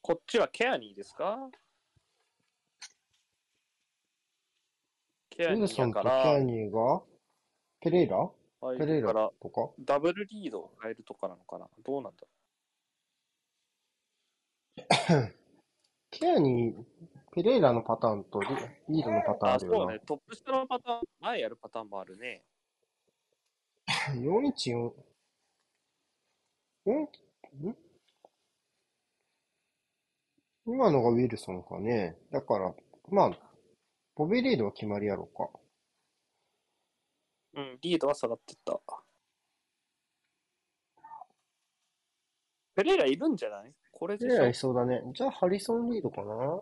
[0.00, 1.50] こっちはケアニーですか？
[5.40, 7.02] ケアニウィルソンとキーやから、ャニーが
[7.80, 8.18] ペレイラ？
[8.18, 9.70] はいペレイラとか？
[9.80, 11.66] ダブルリードを変えるとかなのかな？
[11.82, 12.26] どうなんだ
[16.10, 16.84] ケアニー、
[17.32, 18.48] ペレイラのパターンとリ
[18.90, 19.78] リードのパターンああ、るよな。
[19.78, 20.00] そうね。
[20.06, 22.44] トップ下のパターン、前やるパターンもあるね。
[24.16, 24.92] 414。
[26.86, 27.02] ん
[27.68, 27.76] ん？
[30.66, 32.18] 今のがウィルソンかね。
[32.30, 32.74] だから、
[33.08, 33.49] まあ、
[34.20, 35.48] ボビー・リードは決まりやろうか。
[37.54, 38.78] うん、リードは下がってった。
[42.74, 43.72] ペレイラいるんじゃない？
[43.90, 45.00] これペレイラいそうだね。
[45.14, 46.60] じゃあ、ハリソン・リードかな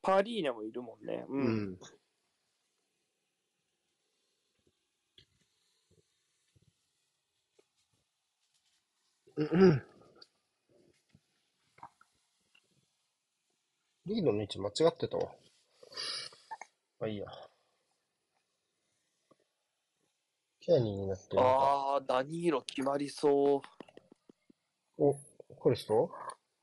[0.00, 1.26] パーリーナもいるもんね。
[1.28, 1.36] う。
[1.36, 1.78] うんん。
[9.36, 9.82] うん
[14.06, 15.30] リードの位置間違ってたわ。
[17.00, 17.26] まあいいや。
[20.60, 21.58] ケアニーになってるのか。
[21.96, 25.02] あー、ダニーロ決まりそう。
[25.04, 25.14] お、
[25.56, 26.10] これ人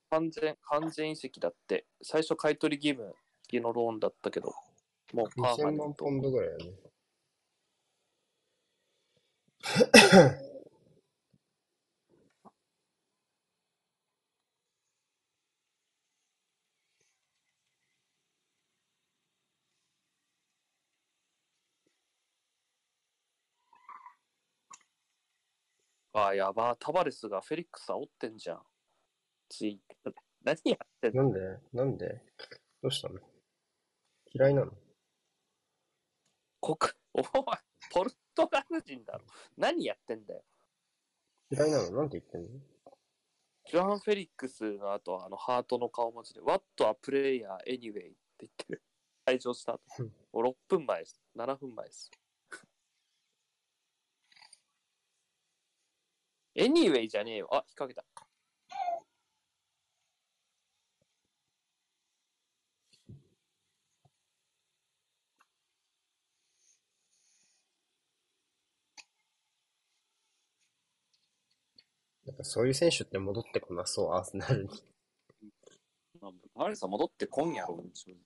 [0.09, 1.85] 完全、完全移籍だって。
[2.01, 4.53] 最初買い取り義務付きのローンだったけど、
[5.13, 6.73] もうパーマ ?2000 万ネントポンドぐらいやね。
[26.13, 26.77] あー、やばー。
[26.79, 28.61] タバレスがフェリックス煽ってんじゃん。
[29.49, 29.81] ツイ
[30.43, 31.23] 何やってんの？
[31.23, 31.39] なんで？
[31.73, 32.21] なんで？
[32.81, 33.19] どうしたの？
[34.33, 34.71] 嫌いなの？
[36.61, 36.77] 国、
[37.13, 37.59] お前、
[37.91, 39.21] ポルトガル人だろ。
[39.57, 40.43] 何やってんだよ。
[41.51, 41.91] 嫌いなの？
[41.91, 42.59] なんて言ってんの？
[43.69, 47.79] ジョアン・フェリックスの後はあのハートの顔文字で What a player anyway っ
[48.37, 48.81] て言ってる。
[49.25, 50.05] 退場した後うん。
[50.33, 51.21] もう6分前です。
[51.37, 52.09] 7分前です。
[56.55, 57.49] Anyway じゃねえよ。
[57.51, 58.03] あ、引っ掛けた。
[72.25, 74.69] なんかそういう選手って戻ってこなそう、アーセナルに。
[76.21, 77.83] まあ、アレさん戻ってこんやろ。
[77.93, 78.17] 正直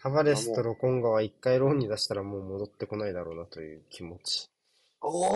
[0.00, 4.48] タバレスとロコンガは一回ローンに出したらもう戻ってこないだろうなという気持ち。
[5.00, 5.34] おお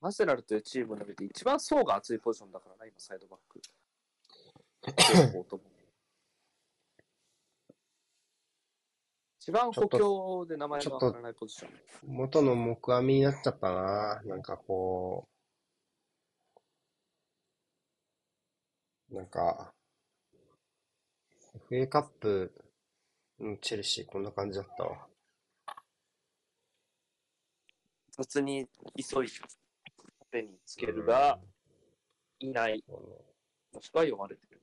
[0.00, 3.60] アーセナルというチームの中で一番層が厚いポジションだからな、今、サイドバック。
[9.40, 11.70] 一番補強で名前がわからないポジション。
[12.04, 14.22] 元の木阿弥になっちゃったな。
[14.24, 15.35] なんかこう
[19.10, 19.72] なんか、
[21.70, 22.52] FA カップ
[23.40, 25.06] のチェルシーこんな感じだったわ。
[28.10, 28.66] 雑に
[28.96, 29.32] 急いで
[30.30, 31.38] 手につけるが、
[32.40, 32.82] いない。
[32.86, 33.00] こ
[33.72, 34.60] もしくは読まれてる。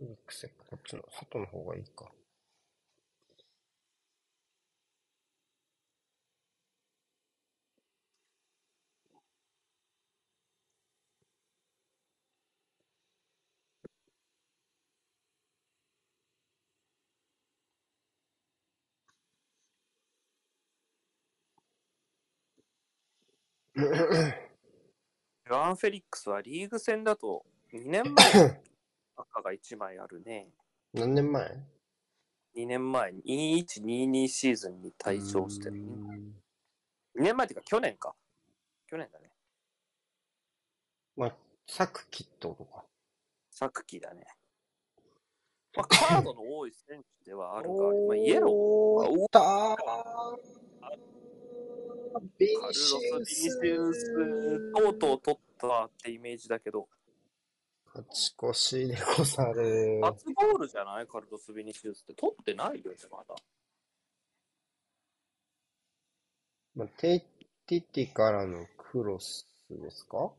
[0.00, 2.10] のミックスこっちの外の方がいいか。
[25.50, 28.56] アン・フェリックスはリーグ戦だと2年前に
[29.16, 30.52] 赤が1枚あるね。
[30.92, 31.66] 何年前
[32.56, 33.22] ？2年前に
[33.64, 35.82] 2122シーズンに退場してるね。
[37.16, 38.14] 2年前っていうか去年か。
[38.86, 39.32] 去年だね。
[41.16, 41.36] まあ、
[41.66, 42.84] サクキットとか。
[43.50, 44.26] サクキだね。
[45.76, 51.09] まあ、カードの多い選手ではあるが、まあ、イエローおーったー
[52.38, 52.80] ビカルロス・
[53.20, 56.88] ニシウビニシウスス、とうとう取ったってイメージだけど、
[57.86, 60.00] 勝ち越しでござる。
[60.02, 61.06] 初ゴールじゃない？
[61.06, 63.34] カルロス・ビニシウスって取ってないよね、まだ。
[66.76, 67.20] まあ、テイ
[67.66, 70.30] ティティからのクロスですか？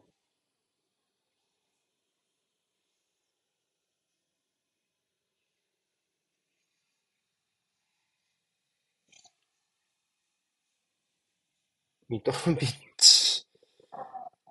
[12.11, 13.47] ミトロビッチ。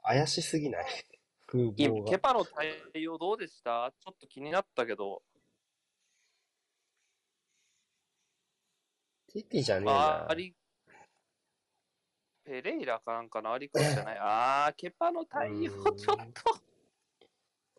[0.02, 0.84] 怪しすぎない？
[1.46, 2.18] 風貌今、ケが。
[2.20, 3.92] パの対応どうでした？
[4.00, 5.20] ちょっと気になったけど、
[9.30, 10.34] ティティじゃねえまな
[12.44, 14.16] ペレイラかなんかのアリコじゃない？
[14.24, 16.54] あー、ケパの対応うんちょっと、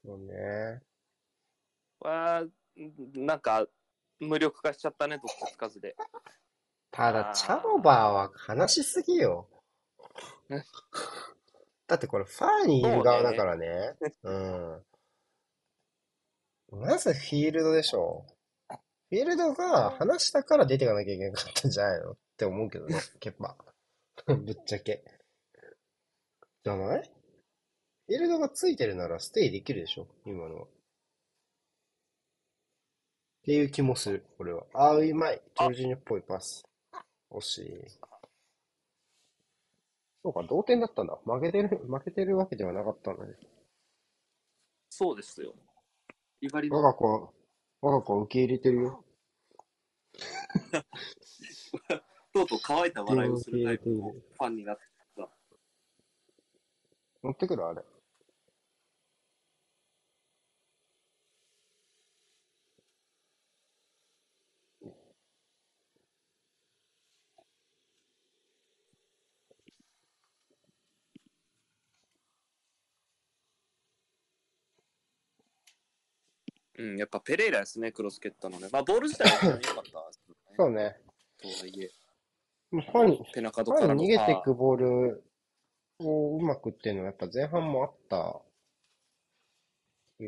[0.06, 0.84] そうね。
[2.02, 2.46] は、
[3.16, 3.66] なんか、
[4.20, 5.96] 無力化しちゃったね、どっちつかずで。
[6.92, 9.61] ただ、チャロバーは悲しすぎよね。
[11.88, 13.96] だってこれファーにいる側だからね。
[14.24, 14.82] うん。
[16.82, 18.26] まずフィールドでしょ。
[19.10, 23.58] フィールドが話したから出てかなきゃいけなかったんじゃないのって思うけどね、ケッパ。
[24.26, 25.04] ぶっちゃけ。
[26.64, 27.12] じゃない？
[28.08, 30.64] フィールドがついてるならステイできるでしょ今のは。
[30.66, 30.68] っ
[33.44, 34.66] ていう気もする、俺は。
[34.74, 35.42] あー、うまい。
[35.58, 36.64] ジョルジーニョっぽいパス。
[37.32, 38.11] 惜しい。
[40.24, 41.18] そうか、同点だったんだ。
[41.26, 43.34] 負けてる、負けてるわけではなかったんだね。
[44.90, 45.56] そうですよ。
[46.42, 47.34] イバリ我が子、
[47.82, 49.04] 我が子受け入れてるよ。
[52.34, 54.84] とうとう乾いた笑いをするタイプのファンになって
[55.16, 55.30] た。
[57.24, 57.84] 持ってくるあれ。
[76.82, 78.68] うん、やっぱペレイラですね、クロスケットのね。
[78.72, 80.56] まあ、ボール自体は非常に良かったですけどね。
[80.58, 80.98] そうね。
[81.42, 81.92] とはいえ、
[82.72, 85.24] ファン、ペナカドファンからのに逃げていくボール
[86.00, 88.42] をうまくっていうのはやっぱ前半もあった。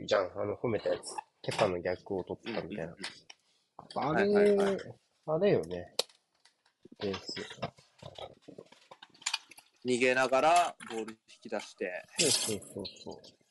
[0.05, 1.15] じゃん、あの褒めたやつ。
[1.41, 2.95] ケパの逆を取ったみたいな。
[3.95, 4.77] あはいれ、はいはい
[5.25, 5.95] あれよね。
[6.99, 7.33] ディフェンス。
[9.85, 13.42] 逃げながらボール引き出して、そうそうそうそう。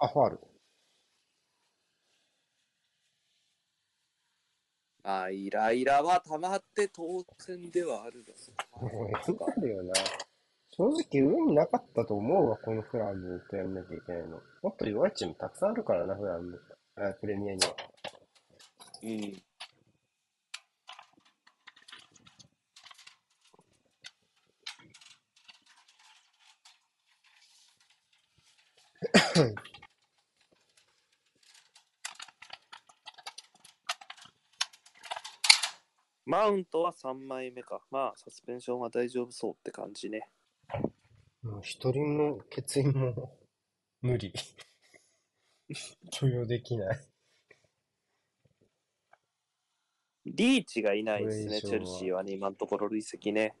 [0.00, 0.40] あ、ファール。
[5.02, 8.32] まあ、イライラは溜まって当然ではあるが。
[8.80, 9.18] もうや
[9.56, 9.92] るよな。
[10.70, 14.40] 正直、運なかったと思うわ、このフラムとやんなきゃいけないの。
[14.62, 16.58] もっと弱いチームたくさんあるからな、フラム。
[16.96, 17.76] あプレミアには。
[19.02, 19.42] うん。
[36.30, 37.80] マウントは3枚目か。
[37.90, 40.30] まあ、サスペンションは大丈夫そうって感じね。
[41.42, 43.36] もう一人の欠員も
[44.00, 44.32] 無理。
[46.12, 47.00] 許容できない。
[50.24, 53.56] リーチがいないですね、チェルシーはね、今のところ累積ね。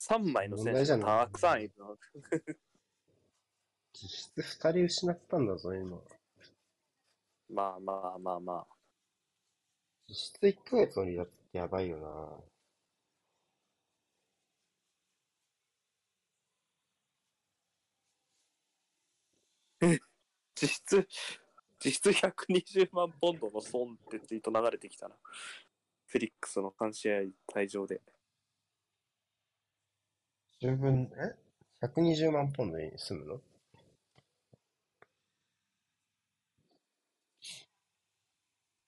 [0.00, 1.98] 3枚の選手問題じゃないたくさんいるの。
[3.94, 5.98] 実質二人失ったんだぞ、今。
[7.48, 8.73] まあまあまあまあ。
[10.08, 12.54] 実質1ヶ月の離脱ってやばいよな。
[20.54, 21.08] 実質、
[21.84, 25.16] 実質120万ポンドの損ってツイート流れてきたな。
[26.06, 27.14] フェリックスの3試合
[27.52, 28.00] 退場で。
[30.60, 33.40] 十分、え ?120 万ポンドに住むの？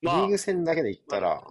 [0.07, 1.47] まあーグ戦だけで言ったら、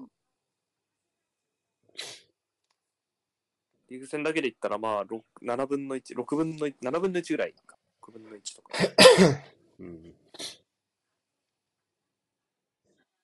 [3.89, 7.77] リーグ戦だけで言ったら、まあ、6 7分の1、6分の1、7分の1ぐらいか。
[8.01, 8.73] 6分の1とか。
[9.79, 10.15] うん。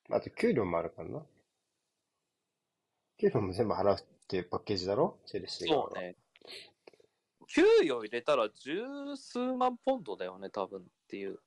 [0.10, 1.26] あと、給料もあるからな。
[3.18, 5.20] 給料も全部払うっていうパッケージだろ？
[5.26, 6.16] チェルシーそうね。
[7.48, 8.84] 給与入れたら十
[9.18, 11.40] 数万ポンドだよね、多分っていう。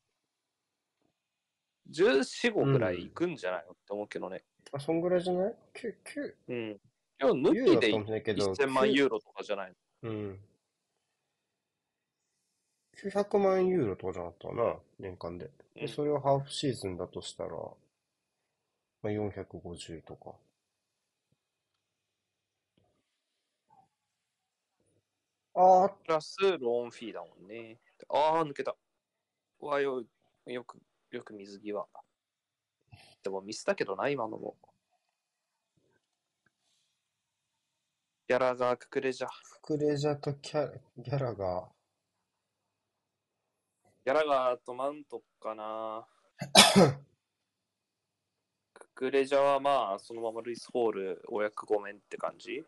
[1.91, 4.43] 14、5ぐらいいくんじゃないのって思うけどね。
[4.73, 6.81] あ、そんぐらいじゃない ?9、9、うん。
[7.19, 10.11] でも抜きで思うんだけど、1000万ユーロとかじゃないの。
[10.11, 10.41] うん。
[12.97, 15.51] 900万ユーロとかじゃなかったかな、年間で。
[15.75, 20.35] で、うんそれをハーフシーズンだとしたら、まあ、450とか。
[25.57, 27.79] あー、プラスローンフィーだもんね。
[28.09, 28.75] ああ、抜けた。
[29.61, 30.03] うわよ、
[30.47, 30.79] よく、
[31.15, 31.87] よく水際。
[33.23, 34.57] でもミスだけどな、今のも。
[38.27, 39.29] ギャラがククレじゃ。
[39.63, 41.69] クレジャとキャギャラが、
[44.05, 46.05] ギャラガーとマウントかな。
[48.75, 52.65] ククレジャはまあ、そのままルイス・ホール、お役御免って感じ？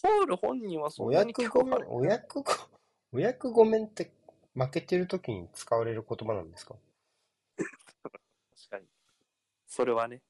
[0.00, 2.52] ホール本人はそおんなに役ごめん、お役ご、
[3.12, 4.12] お役ごめんって
[4.54, 6.76] 負けてる時に使われる言葉なんですか？
[9.68, 10.22] それはね。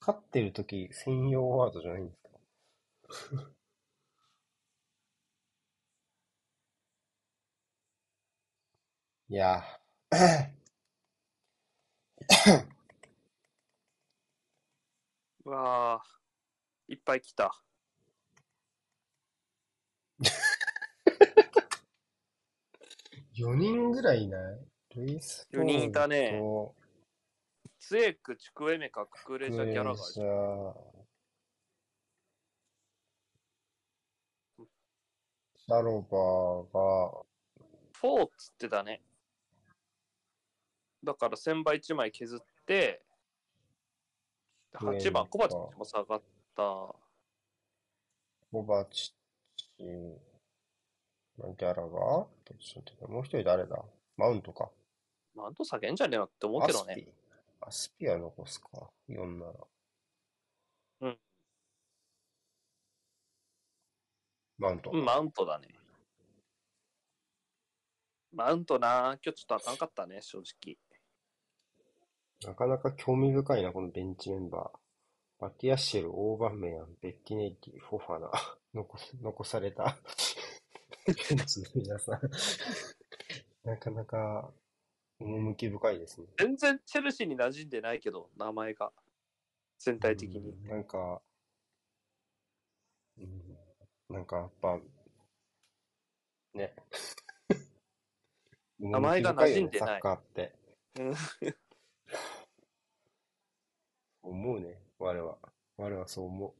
[0.00, 2.22] 勝ってる時専用ワードじゃないんです
[3.30, 3.42] か？
[9.28, 10.50] いやー、
[15.44, 16.02] うわあ、
[16.88, 17.50] いっぱい来た。
[23.34, 24.66] 4人ぐらいいない？
[24.94, 26.40] ルイス・四人いたね
[27.88, 30.74] フォーツエク、チクエメカ、ククレジャ、ギャラガークレジャ
[35.54, 37.22] シャロバーが、
[37.92, 39.02] フォーっつってたね。
[41.04, 43.04] だから1000倍1枚削って、
[44.72, 46.22] で8番、コバチッチも下がっ
[46.56, 46.62] た。
[48.50, 49.14] コバチ
[49.78, 49.84] ッチ、
[51.38, 52.28] まあギャラが、も
[53.20, 53.80] う一人誰だ？
[54.16, 54.70] マウントか。
[55.36, 57.06] なんと下げんじゃねえのって思うけどね。
[57.66, 58.08] アスピ。
[58.08, 58.68] ア残すか。
[59.08, 59.52] 4なら。
[61.00, 61.18] うん。
[64.58, 64.90] マウント。
[64.92, 65.68] うん、マウントだね。
[68.32, 70.76] マウントな、今日ちょっとあかんかったね、正直。
[72.44, 74.78] なかなか興味深いな、このベンチメンバー。
[75.40, 78.30] バティアッシェル、オーバーメアン、ベッティネイティ、フォファナ、
[78.74, 79.96] 残す残された
[81.06, 82.20] ベンチの皆さん。
[83.68, 84.52] なかなか
[85.18, 86.26] 趣深いですね。
[86.38, 88.92] 全然チェルシーに馴染んでないけど、名前が。
[89.78, 90.50] 全体的に。
[90.50, 91.20] うんなんか、
[93.18, 93.56] うん、
[94.10, 94.78] なんかやっぱ、
[96.54, 96.74] ね。
[98.78, 100.54] 名前が馴染んでないサッカーって。
[100.98, 101.14] うん
[104.22, 105.38] 思うね、我は。
[105.76, 106.54] 我はそう思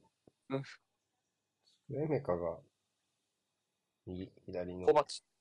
[0.49, 0.57] う。
[0.57, 0.62] うん
[1.89, 2.59] エメカが、
[4.07, 4.87] 右、左の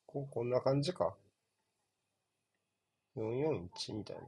[0.06, 1.18] ここんな感じか。
[3.16, 4.24] 441みたいな。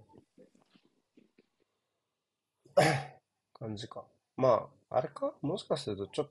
[3.54, 4.06] 感じか。
[4.36, 5.34] まあ、あれか？
[5.42, 6.30] もしかするとちょっ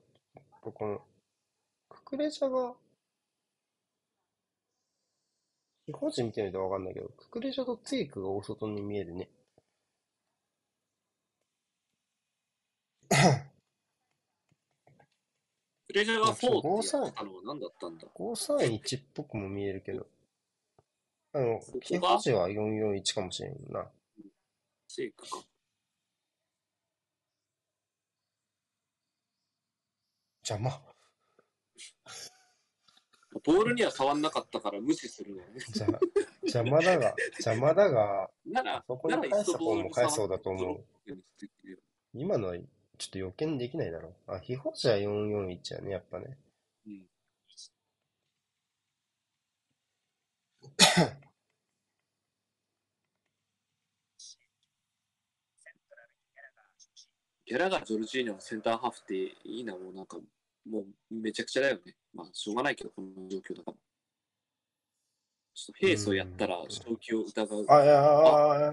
[0.63, 1.01] と、この、
[1.89, 2.73] ククレジャが、
[5.85, 9.29] 非表示見てみるとわかんないけど、ククレジャとツイクが大外に見えるね。
[15.87, 20.05] プレジャーが4って5-3やったのは何だったんだ？531っぽくも見えるけど、
[21.37, 21.79] あのここ、が？
[21.83, 23.85] 非表示は441かもしれんな。
[24.87, 25.37] セイクか。
[30.49, 30.81] 邪魔。
[33.43, 35.43] ボールには触んなかったから無視するのね。
[35.71, 35.87] じゃ、
[36.41, 40.79] 邪魔だが、邪魔だが、なら、そこに返した方も返そうだと思う。
[41.11, 41.23] う。
[42.15, 44.33] 今のはちょっと予見できないだろう。
[44.33, 46.35] あ、非表示は441やね、やっぱね。
[46.87, 47.05] うん。
[57.47, 60.17] ギャラがジョルジーニョのセンターハーフっていいな、もうなんか、
[60.69, 61.95] もうめちゃくちゃだよね。
[62.13, 63.77] まあ、しょうがないけど、この状況だから。
[65.53, 67.65] ちょっと平素やったら、正気を疑う。
[67.69, 68.71] あ、あ、あ、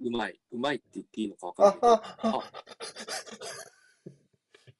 [0.00, 0.40] うまい。
[0.50, 2.52] うまいって言っていいのかわあ、かんないあ、あ、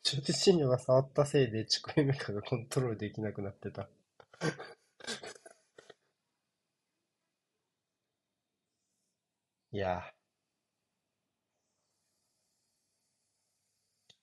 [0.02, 3.88] ジョルジーニョが触ったせいで、チクエメカがコントロールできなくなってた。
[9.70, 10.12] いや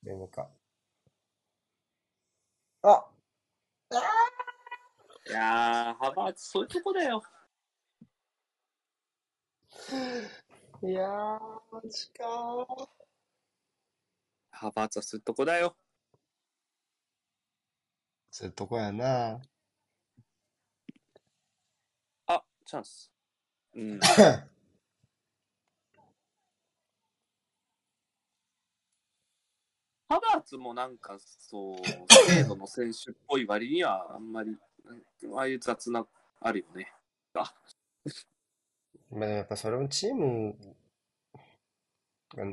[0.03, 0.07] ー。
[0.07, 0.49] メモか。
[2.83, 3.05] あ
[5.25, 7.23] いやー、ハバーツ、そういうとこだよ。
[10.81, 11.39] いやー、
[11.71, 12.89] マジかー。
[14.51, 15.75] ハバーツはそういうとこだよ。
[18.31, 19.41] そういうとこやな。
[22.27, 23.11] あ、チャンス。
[23.75, 23.99] うん。
[30.13, 31.77] ハバーツもなんかそう、
[32.27, 34.55] 精度の選手っぽい割にはあんまり、
[35.35, 36.05] ああいう雑な、
[36.39, 36.93] あるよね。
[37.33, 37.51] あ、
[39.09, 40.55] まあ、やっぱそれもチーム
[42.35, 42.45] が、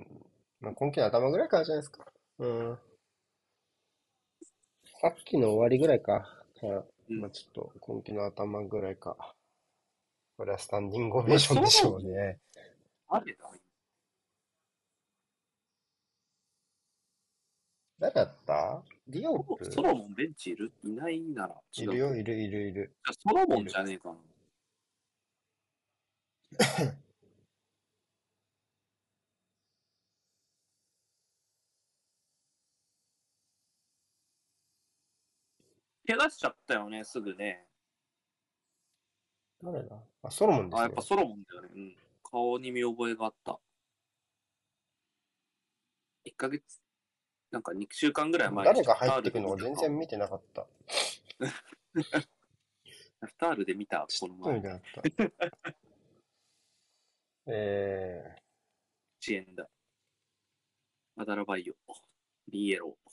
[0.61, 2.11] まあ、今季の頭ぐらいからじゃないですか。
[2.39, 2.78] うん。
[5.03, 6.43] さっきの終わりぐらいか。
[7.09, 9.35] まあ、ちょっと今季の頭ぐらいか。
[10.39, 12.41] これはスタンディングオベーションでしょうね。
[13.09, 13.51] あれだ。
[18.01, 18.82] 誰だった？
[19.06, 19.64] ディオップ？
[19.70, 20.72] ソロモンベンチいる？
[20.82, 21.85] いないなら違う。
[21.85, 22.97] いるよ、いるいるいる。
[23.05, 24.16] じゃあソロモンじゃねえかな。
[36.06, 37.66] 怪我しちゃったよね、すぐね。
[39.62, 39.97] 誰だ？
[40.22, 41.02] あ、ソロモンであ、すねやっぱ。
[41.02, 41.68] ソロモンだよね。
[41.74, 41.97] うん。
[42.24, 43.60] 顔に見覚えがあった。
[46.24, 46.81] 1ヶ月、
[47.51, 50.66] なんか2週間ぐらい前に誰が入ってくるのか全然見てなかった。
[53.22, 54.62] フタールで見た、この前。
[57.47, 58.36] え
[59.20, 59.68] 遅延だ。
[61.16, 61.74] アダラバイオ。
[62.48, 63.10] リエロー、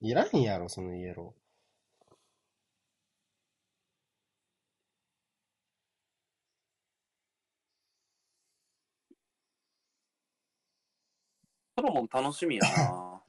[0.00, 1.34] いらんやろ、そのイエロ
[11.76, 13.22] ソロモン楽しみやな。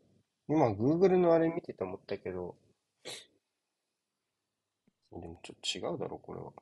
[0.47, 2.55] 今、Google のあれ見てて思ったけど、
[5.11, 6.53] でもちょっと違うだろ、これは。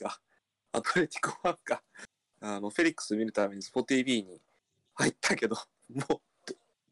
[0.00, 0.20] なんか、
[0.72, 1.82] アトレティコファンが、
[2.40, 4.40] あの、フェリックス見るためにスポ TV に
[4.94, 5.56] 入ったけど、
[5.88, 6.22] もう、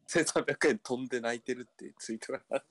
[0.07, 2.65] 1300円飛んで泣いてるってツイートが。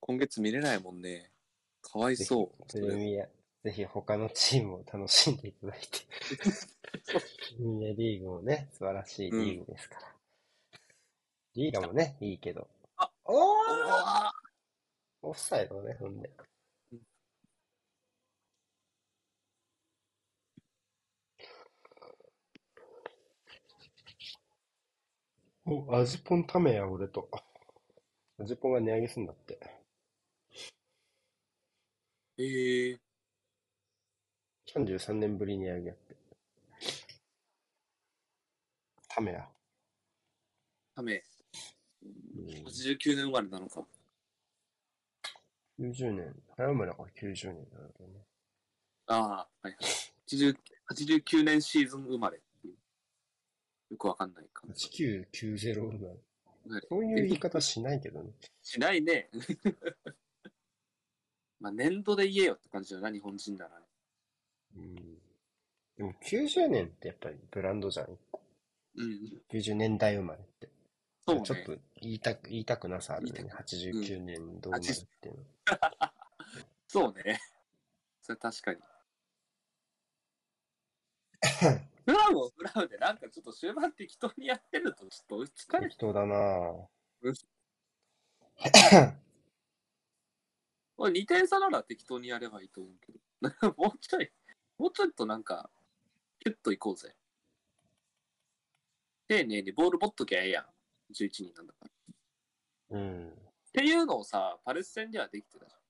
[0.00, 1.30] 今月見れないもんね。
[1.82, 2.66] かわいそう。
[2.66, 3.28] プレミア、
[3.62, 5.86] ぜひ他のチームを楽しんでいただいて。
[7.56, 10.00] プレミアリーグもね、素晴らしいリーグですから。
[11.54, 12.68] リーガもね、いいけど。
[12.96, 14.47] あおー
[15.22, 16.30] オフサイドね、ほんで。
[25.66, 27.28] お、アジポンためや、俺と。
[28.40, 29.58] アジポンが値上げすんだって。
[32.38, 32.98] えー、
[34.74, 36.16] 33年ぶりに値上げやって。
[39.08, 39.48] ためや。
[40.94, 41.22] ため、
[42.02, 43.84] うん89年生まれなのか。
[45.78, 47.62] 90年、早村が90年なんだよ
[48.08, 48.24] ね。
[49.06, 49.76] ああ、はいはい。
[50.26, 50.56] 80
[50.90, 52.40] 89年シーズン生まれ。
[53.90, 54.88] よくわかんない感じ。
[55.32, 56.08] 1990生まれ。
[56.08, 56.18] はい
[56.88, 58.30] そういう言い方しないけどね。
[58.62, 59.30] しないね。
[61.60, 63.86] まあ、年度で言えよって感じだな、日本人ならね。
[64.76, 64.94] うん。
[65.96, 68.18] でも90年ってやっぱりブランドじゃん。
[68.96, 69.42] うん。
[69.50, 70.68] 90年代生まれって。
[71.28, 71.42] そうね。
[71.42, 73.48] ちょっと言いたく、言いたくなさあるね言い。
[73.50, 75.44] た89年度生まれっていうの。
[76.88, 77.38] そうね。
[78.22, 78.78] それ確かに。
[82.06, 86.86] フラウもフラウでなんかちょっと終盤適当にやってるとちょっと追いつかれ適当だなぁ。
[90.96, 93.74] 俺2点差なら適当にやればいいと思うけど。
[93.76, 94.32] もうちょい、
[94.78, 95.70] もうちょっとなんか、
[96.40, 97.14] キュッといこうぜ。
[99.28, 100.66] 丁寧にボール持っときゃええやん。
[101.14, 101.88] 11人なんだから。
[101.88, 101.90] っ
[102.90, 103.32] うん。
[103.72, 105.80] ていうのをさ、パレス戦ではできてたじゃん。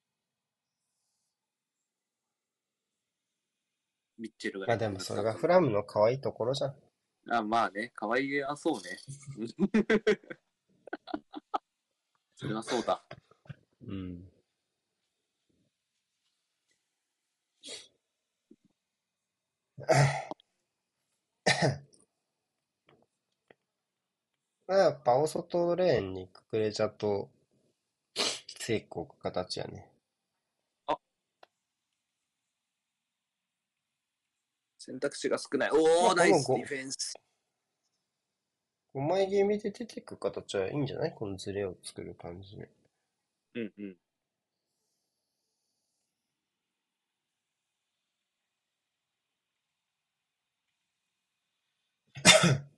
[4.17, 4.67] ミッチェルが。
[4.67, 6.75] まあでもそれがフラムの可愛いところじゃん。
[7.31, 8.97] あ、まあね、可愛げはそうね。
[12.35, 13.03] それはそうだ。
[13.85, 14.29] うん。
[24.69, 27.29] まあやっぱ大外レーンにククレジャと
[28.59, 29.89] 成功く形やね。
[34.79, 35.69] 選択肢が少ない。
[35.71, 37.13] おお、まあナイスディフェンス。
[38.93, 41.13] 5枚気味で出てく形はいいんじゃない？
[41.13, 42.69] このズレを作る感じで。
[43.55, 43.97] うんうん。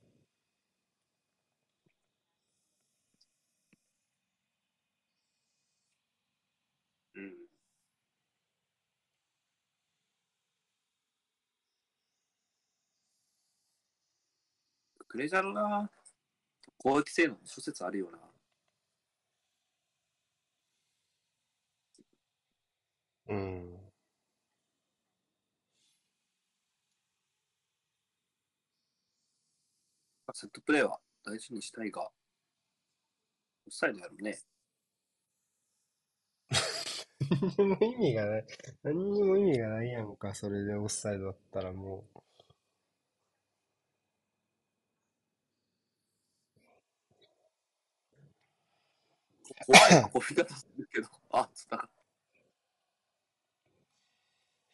[15.12, 15.90] クレジャーな。
[16.78, 18.18] 攻撃性能の諸説あるよな。
[23.28, 23.76] うん。
[30.32, 32.10] セットプレーは大事にしたいが、オ
[33.68, 34.38] フサイドやろうね。
[37.58, 38.46] 何にも意味がない。
[38.82, 42.06] 何にも意味がないやんか、それでオフサイドだったらも
[49.66, 51.08] 怖いな、こういう言い方するけど。
[51.30, 51.88] あ、つった。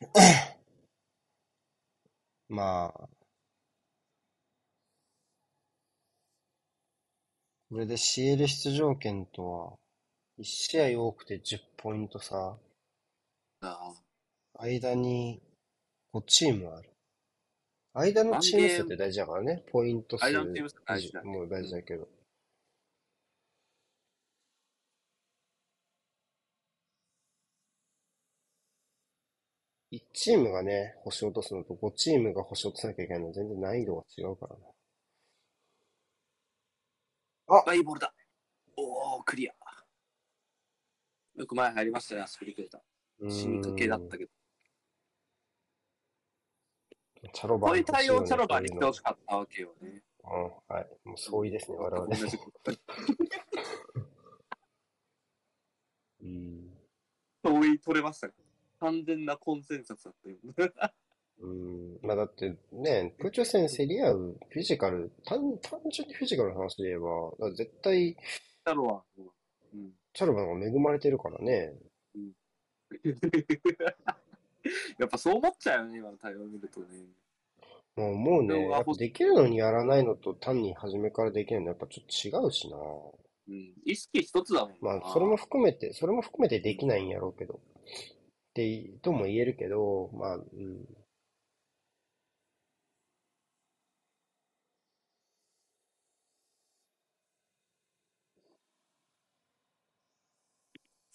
[2.48, 3.08] まあ。
[7.70, 9.78] これで CL 出場権とは、
[10.38, 12.58] 1試合多くて10ポイント差。
[13.60, 13.94] あ
[14.54, 15.42] 間に
[16.14, 16.90] 5チームある。
[17.92, 19.62] 間のチーム数って大事だからね。
[19.70, 22.08] ポイント数間のチーム数大事だねもう大事だけど。
[29.90, 34.60] 1チームがね、星落とすのと5チームが星落とさなきゃいけないのは全然難易度が違うからな。
[37.66, 38.12] あ、いいボールだ。
[38.76, 39.54] おー、クリア。
[41.36, 42.82] よく前入りましたね、スピリクレタ。
[43.20, 44.30] う死にかけだったけど。
[47.32, 50.02] チャロバーこういう対応チャロバーにに来てほしかったわけよね。
[50.24, 50.30] うん、
[50.68, 50.86] はい。
[51.04, 52.06] もう相違ですね、我々。
[56.20, 56.76] うん。
[57.42, 58.34] 同意取れましたね。
[58.80, 60.36] 完全なコンセンサスだったよ。
[61.40, 61.98] うん。
[62.02, 69.04] まあだってね、空中戦競り合うフィジカル、単単純にフィジカルの話で言えば、絶対、チャロは。
[69.74, 69.92] うん。
[70.12, 71.72] チャルバの方が恵まれてるからね。
[74.98, 76.86] やっぱそう思っちゃうよね、今の対応を見るとね。
[77.96, 82.76] もうもうね、やっぱできるのにやらないのと単に初めからできないのやっぱちょっと違うしな。
[82.76, 82.80] う
[83.52, 83.74] ん。
[83.84, 84.76] 意識一つだもんな。
[84.80, 87.60] まあ、それも含めて、それも含めてできないんやろうけど。
[88.58, 90.86] って、とも言えるけど、まあ、うん。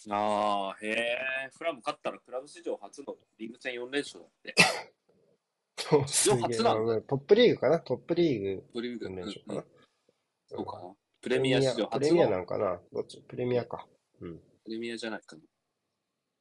[0.10, 1.50] ああ、へえ。
[1.58, 4.56] フラム勝ったらクラブ史上初のリーグ戦4連勝だって。
[5.78, 7.80] そうすげえ初なトップリーグかな？
[7.80, 9.60] トップリーグプレミア4連勝かな？
[9.60, 9.66] うん
[10.46, 10.94] そうかな。
[11.22, 12.82] プレミア史上初プレミアなのんかな？
[12.92, 13.22] どっち？
[13.22, 13.88] プレミアか。
[14.20, 14.40] うん。
[14.66, 15.42] プレミアじゃないかな。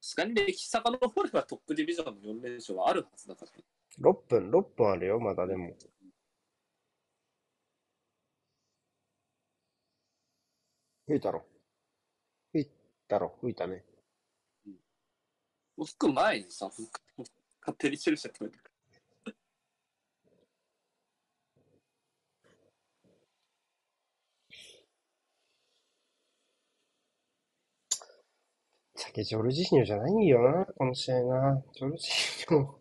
[0.03, 4.11] さすがに歴史遡ればトップディビジョンの4連勝はあるはずだから。
[4.11, 5.77] 6分、6分あるよ、まだでも。
[11.07, 11.45] 吹いたろ。
[12.51, 12.69] 吹い
[13.07, 13.85] たろ、吹いたね。
[15.77, 17.01] もう吹く前にさ、吹く
[17.61, 18.51] 勝手にしてる人やっ
[29.13, 31.63] て酒ジョルジーニョじゃないよな、この試合な。
[31.73, 32.75] ジョルジーニョ。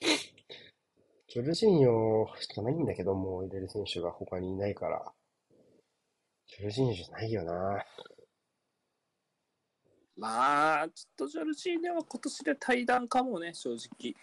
[1.28, 5.12] ジョルジーニョしかないんだけど、もう入れる選手が他にいないから。
[6.46, 7.86] ジョルジーニョじゃないよな。
[10.16, 14.14] まあ、ちょっとジョルジーニョは今年で対談かもね、正直。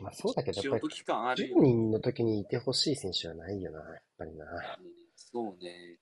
[0.00, 1.62] まあそうだけど、やっぱり仕事期間あるよ10。
[1.62, 4.46] 人の時にいてほしい選手はないよな、やっぱりな。
[4.80, 6.00] うんそうね。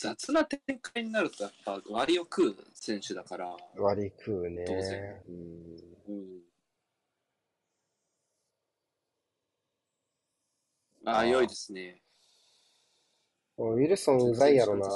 [0.00, 3.54] 雑な展開になると、やっぱ割を食う選手だから。
[3.76, 4.64] 割り食うね。
[4.66, 5.36] 当然うん。
[6.08, 6.40] うん。
[11.04, 12.00] ああ、良いですね。
[13.58, 14.88] ウィルソンうざいやろな。
[14.88, 14.94] うん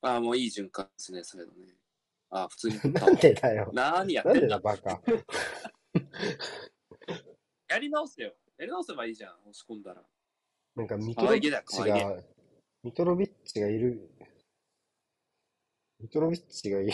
[0.00, 1.76] ああ、もういい循環ですね、それのね。
[2.30, 2.80] ああ、普通に。
[2.92, 3.70] なんでだよ。
[3.74, 4.98] 何やってんだでだバカ。
[7.68, 8.34] やり直せよ。
[8.56, 10.02] やり直せばいいじゃん、押し込んだら。
[10.76, 12.16] なんかミトロビッチが、
[12.82, 14.10] ミトロビッチがいる、
[16.00, 16.92] ミトロビッチがいる、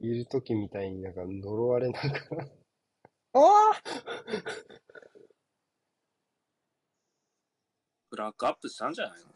[0.00, 2.48] いる時みたいになんか呪われながら。
[3.38, 3.82] ああ
[8.10, 9.26] クラックアップしたんじゃないの？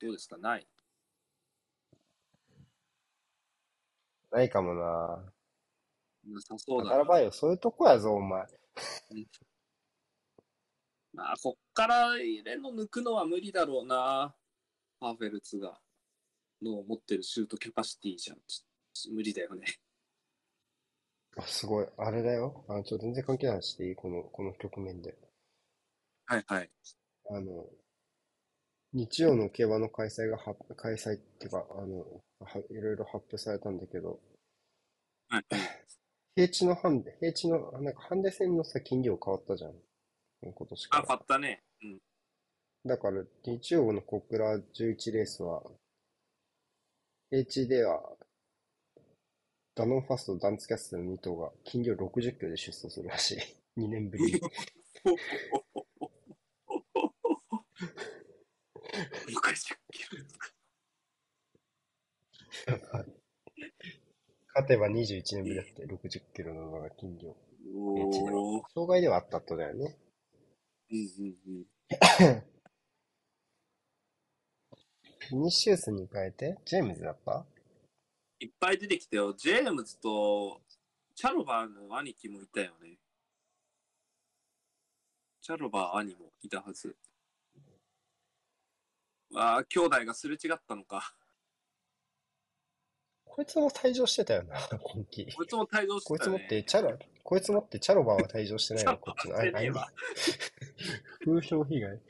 [0.00, 0.36] どうですか？
[0.36, 0.66] ない？
[4.32, 5.32] ないかもな。
[6.26, 6.96] なさそうだな。
[6.98, 8.44] だからばよ、そういうとこやぞ、お前。
[11.14, 14.34] まあ、こっから入れの抜くのは無理だろうな。
[14.98, 15.78] パーフェルツが。
[16.60, 18.38] の持ってるシュートキャパシティじゃん。
[19.14, 19.64] 無理だよね。
[21.36, 21.86] あすごい。
[21.96, 22.64] あれだよ。
[22.68, 25.16] あ、ちょ、全然関係ない話していいこの、この局面で。
[26.26, 26.70] はいはい。
[27.30, 27.70] あの、
[28.92, 34.20] 日曜の競馬の開催がは、開催っていうか、あの、は、いろいろ発表されたんだけど、
[35.28, 35.44] はい。
[36.34, 39.74] 平地のハンデ、平地の、なんかハンデ戦のさ、金量変わったじゃん。
[40.42, 41.06] 今年かあ、ら。
[41.06, 41.67] 買ったね。
[41.82, 41.98] うん。
[42.84, 45.62] だから、日曜の小倉11レースは、
[47.30, 48.16] 平地では、
[49.74, 53.38] ダノンファスト、ダンツキャストの2頭が、金量60キロで出走するらしい。
[53.80, 54.32] 2年ぶりに。
[54.32, 54.40] 60
[59.92, 60.18] キロ。
[64.54, 67.36] 勝てば21年ぶりだって、60キロの馬が金量。
[67.62, 68.68] 平地では。
[68.74, 69.96] 障害ではあったとだよね。
[70.90, 71.66] うんうんうん。
[75.28, 77.44] フィニッシュースに変えて、ジェームズだった？
[78.40, 79.34] いっぱい出てきたよ。
[79.34, 80.62] ジェームズと、
[81.14, 82.98] チャロバーの兄貴もいたよね。
[85.42, 86.96] チャロバー兄もいたはず。
[89.34, 91.14] ああ、兄弟がすれ違ったのか。
[93.38, 95.32] こいつも退場してたよな、今季。
[95.32, 96.38] こいつも退場してこいたね。
[96.38, 99.36] つ持って、チャロ、こいつ持ってチャロバーは退場してないの、こっちの。
[99.36, 99.92] あチャロバーはしてねえわあ
[101.24, 102.00] 風評被害。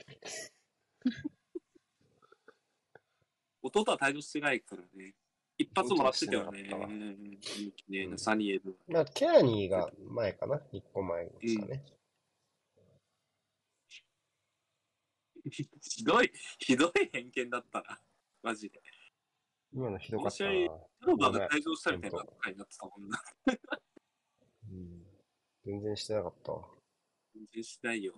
[3.61, 5.15] 弟は退場してないからね。
[5.59, 6.61] 一発もらってたよね。
[6.73, 7.39] うんうん
[7.91, 8.79] ねうんサニーエル。
[8.89, 11.85] まあ、ケアニーが前かな一個前ですかね。
[15.83, 18.01] ひどい、ひどい偏見だったな。
[18.43, 18.81] マジで。
[19.73, 23.23] 今のひどかったロバーが退場したみたいな回になってたもんな。
[24.71, 25.03] うん。
[25.65, 26.65] 全然してなかったわ。
[27.35, 28.15] 全然しないよ。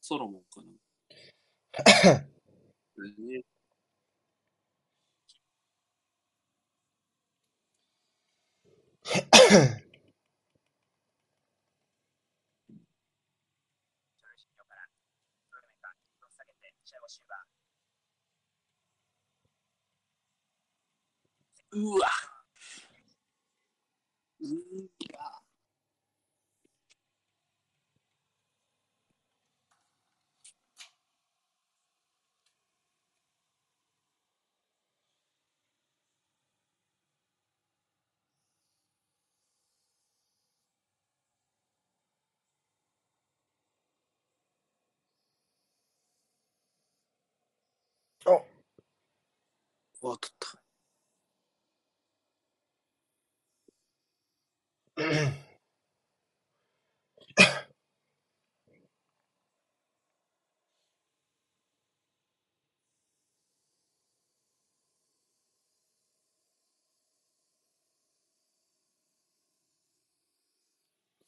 [0.00, 2.24] ソロモンかな。
[3.18, 3.44] ね
[21.74, 22.08] うわ。
[24.40, 24.46] う
[25.18, 25.42] わ。
[48.26, 48.30] あ
[50.02, 50.63] うわ、取った。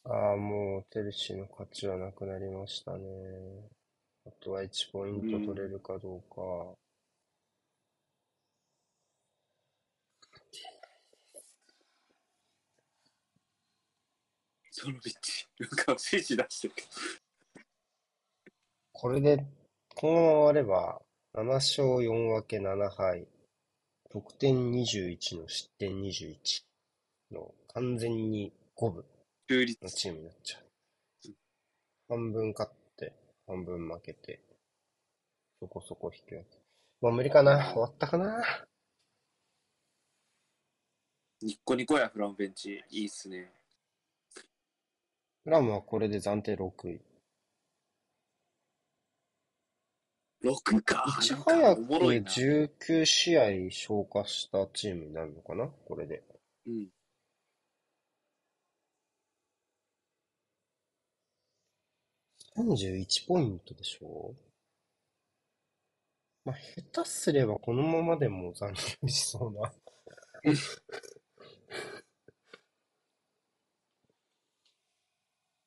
[0.04, 3.68] ああ、もう、チェルシーの勝ちはなくなりましたね。
[4.26, 6.76] あとは1ポイント取れるかどうか。
[14.78, 15.46] ソロビッチ。
[15.58, 16.88] なんか指示出してるけど。
[18.92, 19.42] これで、
[19.94, 23.26] このまま終われば、7勝4分け7敗、
[24.10, 26.36] 得点21の失点21
[27.32, 29.04] の完全に五分の。
[29.88, 30.62] チームになっちゃう。
[32.08, 33.14] 半分勝って、
[33.46, 34.42] 半分負けて、
[35.58, 36.58] そこそこ引き分け。
[37.00, 38.44] もう無理かな終わったかな
[41.40, 42.84] ニッコニコやフランベンチ。
[42.90, 43.55] いいっすね。
[45.50, 47.00] ラムはこれで暫定6位。
[50.44, 51.04] 6か。
[51.20, 52.30] いち早くおもろいな。
[52.30, 55.66] 19試合消化したチームになるのかな？
[55.66, 56.22] これで。
[56.66, 56.88] うん。
[62.56, 64.34] 31ポイントでしょ？
[66.44, 66.56] まあ、
[66.92, 69.72] 下手すればこのままでも残留しそうな。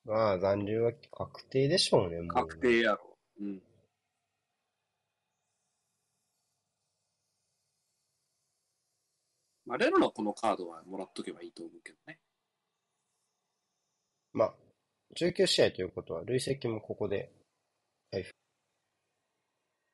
[0.10, 2.28] まあ、残留は確定でしょうね、もう。
[2.30, 3.16] 確定やろ。
[3.40, 3.62] うん。
[9.68, 12.18] まあ、レロのこのカードはもらっとけばいいと思うけどね。
[14.34, 14.56] まあ、
[15.16, 17.32] 19試合ということは、累積もここで、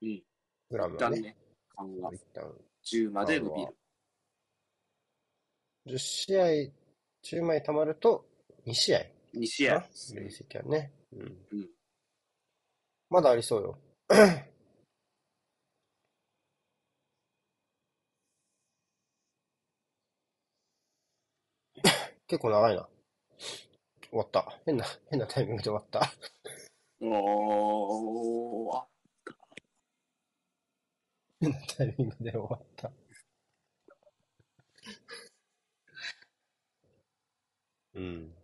[0.02, 0.24] うん。
[0.70, 1.38] グラムはね、ね、
[1.76, 2.54] 緩和一旦
[2.86, 3.76] 10まで伸びる。
[5.88, 6.46] 10試合、
[7.22, 8.26] 10枚貯まると、
[8.66, 10.30] 2試合2試合です累
[10.70, 10.80] ね。
[10.80, 10.92] ね。
[11.14, 11.22] うん。
[11.52, 11.70] うん。
[13.10, 13.80] まだありそうよ。
[22.28, 22.88] 結構長いな。
[24.10, 24.58] 終わった。
[24.66, 26.12] 変な、変なタイミングで終わった。
[27.02, 28.88] おー、あ
[31.78, 32.92] タイミングで終わった。
[37.96, 38.35] うん。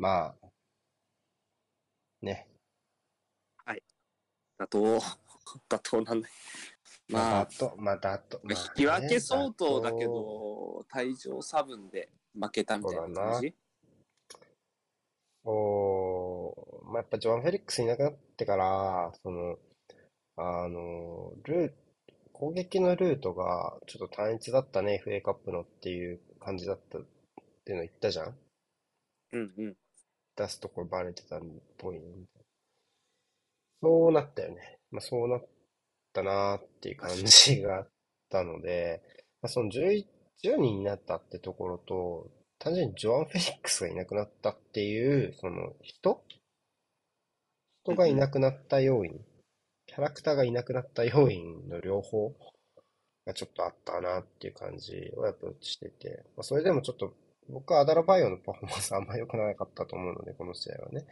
[0.00, 0.48] まあ、
[2.22, 2.48] ね。
[4.58, 4.78] 妥当、
[5.68, 6.28] 妥当なんだ。
[7.08, 10.04] まあまあ、、だと、まあ、だと、まあね引き分け相当だけ。
[10.06, 13.54] ど、退場差分で負けたみたいな感じ？
[15.44, 19.58] おまあ、やっぱジョアン・フェリックスいなくなってから、その、
[20.36, 21.74] あの、ルー
[22.32, 27.02] 攻撃のルートがちょっと単一だったね、FA カップのっていう感じだったっ
[27.64, 28.38] ていうの言ったじゃん？
[29.32, 29.76] うんうん。
[30.40, 31.40] 出すところバレてたっ
[31.78, 32.02] ぽいね。
[32.06, 32.44] みたいな
[33.82, 34.78] そうなったよね。
[34.90, 35.48] まあ、そうなっ
[36.12, 37.88] たなーっていう感じがあっ
[38.28, 39.02] たので、
[39.42, 40.04] まあ、その11
[40.42, 46.22] 10人になったってところと、単純にジョアン・フェリックスがいなくなったっていう、その人？
[47.84, 49.20] 人がいなくなった要因、
[49.86, 52.34] キャラクターがいなくなった要因の両方
[53.26, 57.14] がちょっとあったなっていう感じをやっぱしてて、まあ、それでもちょっと
[57.50, 61.06] 僕はアダラバイオのパフォーマンスあんま良くなかったと思うので、この試合はね。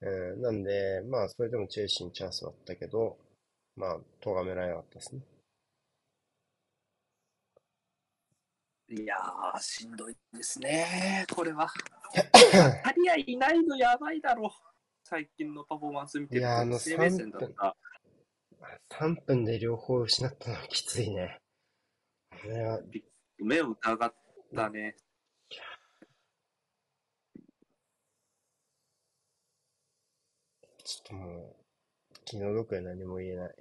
[0.00, 3.18] うん、なんで、まあ、それでもチェルシーにチャンスはあったけど、
[3.76, 5.22] まあ、咎められなかったですね。
[8.90, 11.68] いやー、しんどいですね、これは。
[12.84, 14.50] アリアいないのやばいだろ。
[15.04, 17.76] 最近のパフォーマンス見てるいやあのと、生命線だった。
[18.90, 21.38] 3分で両方失ったのはきついね。
[22.30, 22.80] これは、
[23.38, 24.14] 目を疑っ
[24.54, 24.96] たね。
[30.88, 33.54] ちょっともう、気の毒で何も言えない。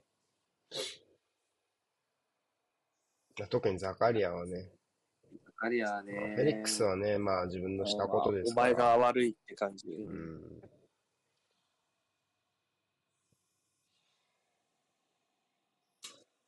[3.37, 4.69] まあ特にザカリアはね、
[5.57, 6.13] アリアまあね。
[6.37, 8.67] フェリックスはね、まあ自分のしたことですから。
[8.67, 9.89] お前が悪いって感じ。
[9.89, 10.61] うん。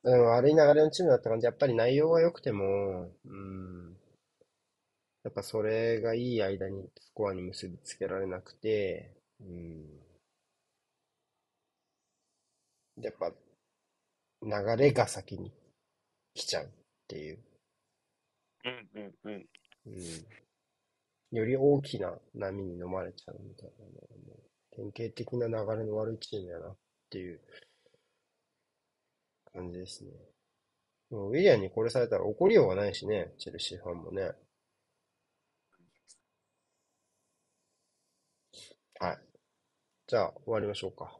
[0.02, 3.98] でも悪い流れのチームだった感じ、やっぱり内容が良くても、うん。
[5.24, 9.12] やっぱそれがいい間にスコアに結びつけられなくて、
[9.42, 10.09] うん。
[13.02, 13.32] やっぱ、
[14.42, 15.52] 流れが先に
[16.34, 16.68] 来ちゃうっ
[17.08, 17.38] ていう。
[18.64, 19.46] うんうんうん。
[19.86, 21.36] うん。
[21.36, 23.74] より大きな波に飲まれちゃうみたいな
[24.72, 26.76] 典型的な流れの悪いチームやなっ
[27.10, 27.40] ていう
[29.52, 30.10] 感じですね。
[31.10, 34.32] もうウィリアンにこれされたら怒りようがないしね、チェルシーファンもね。
[39.00, 39.18] はい。
[40.06, 41.19] じゃあ終わりましょうか。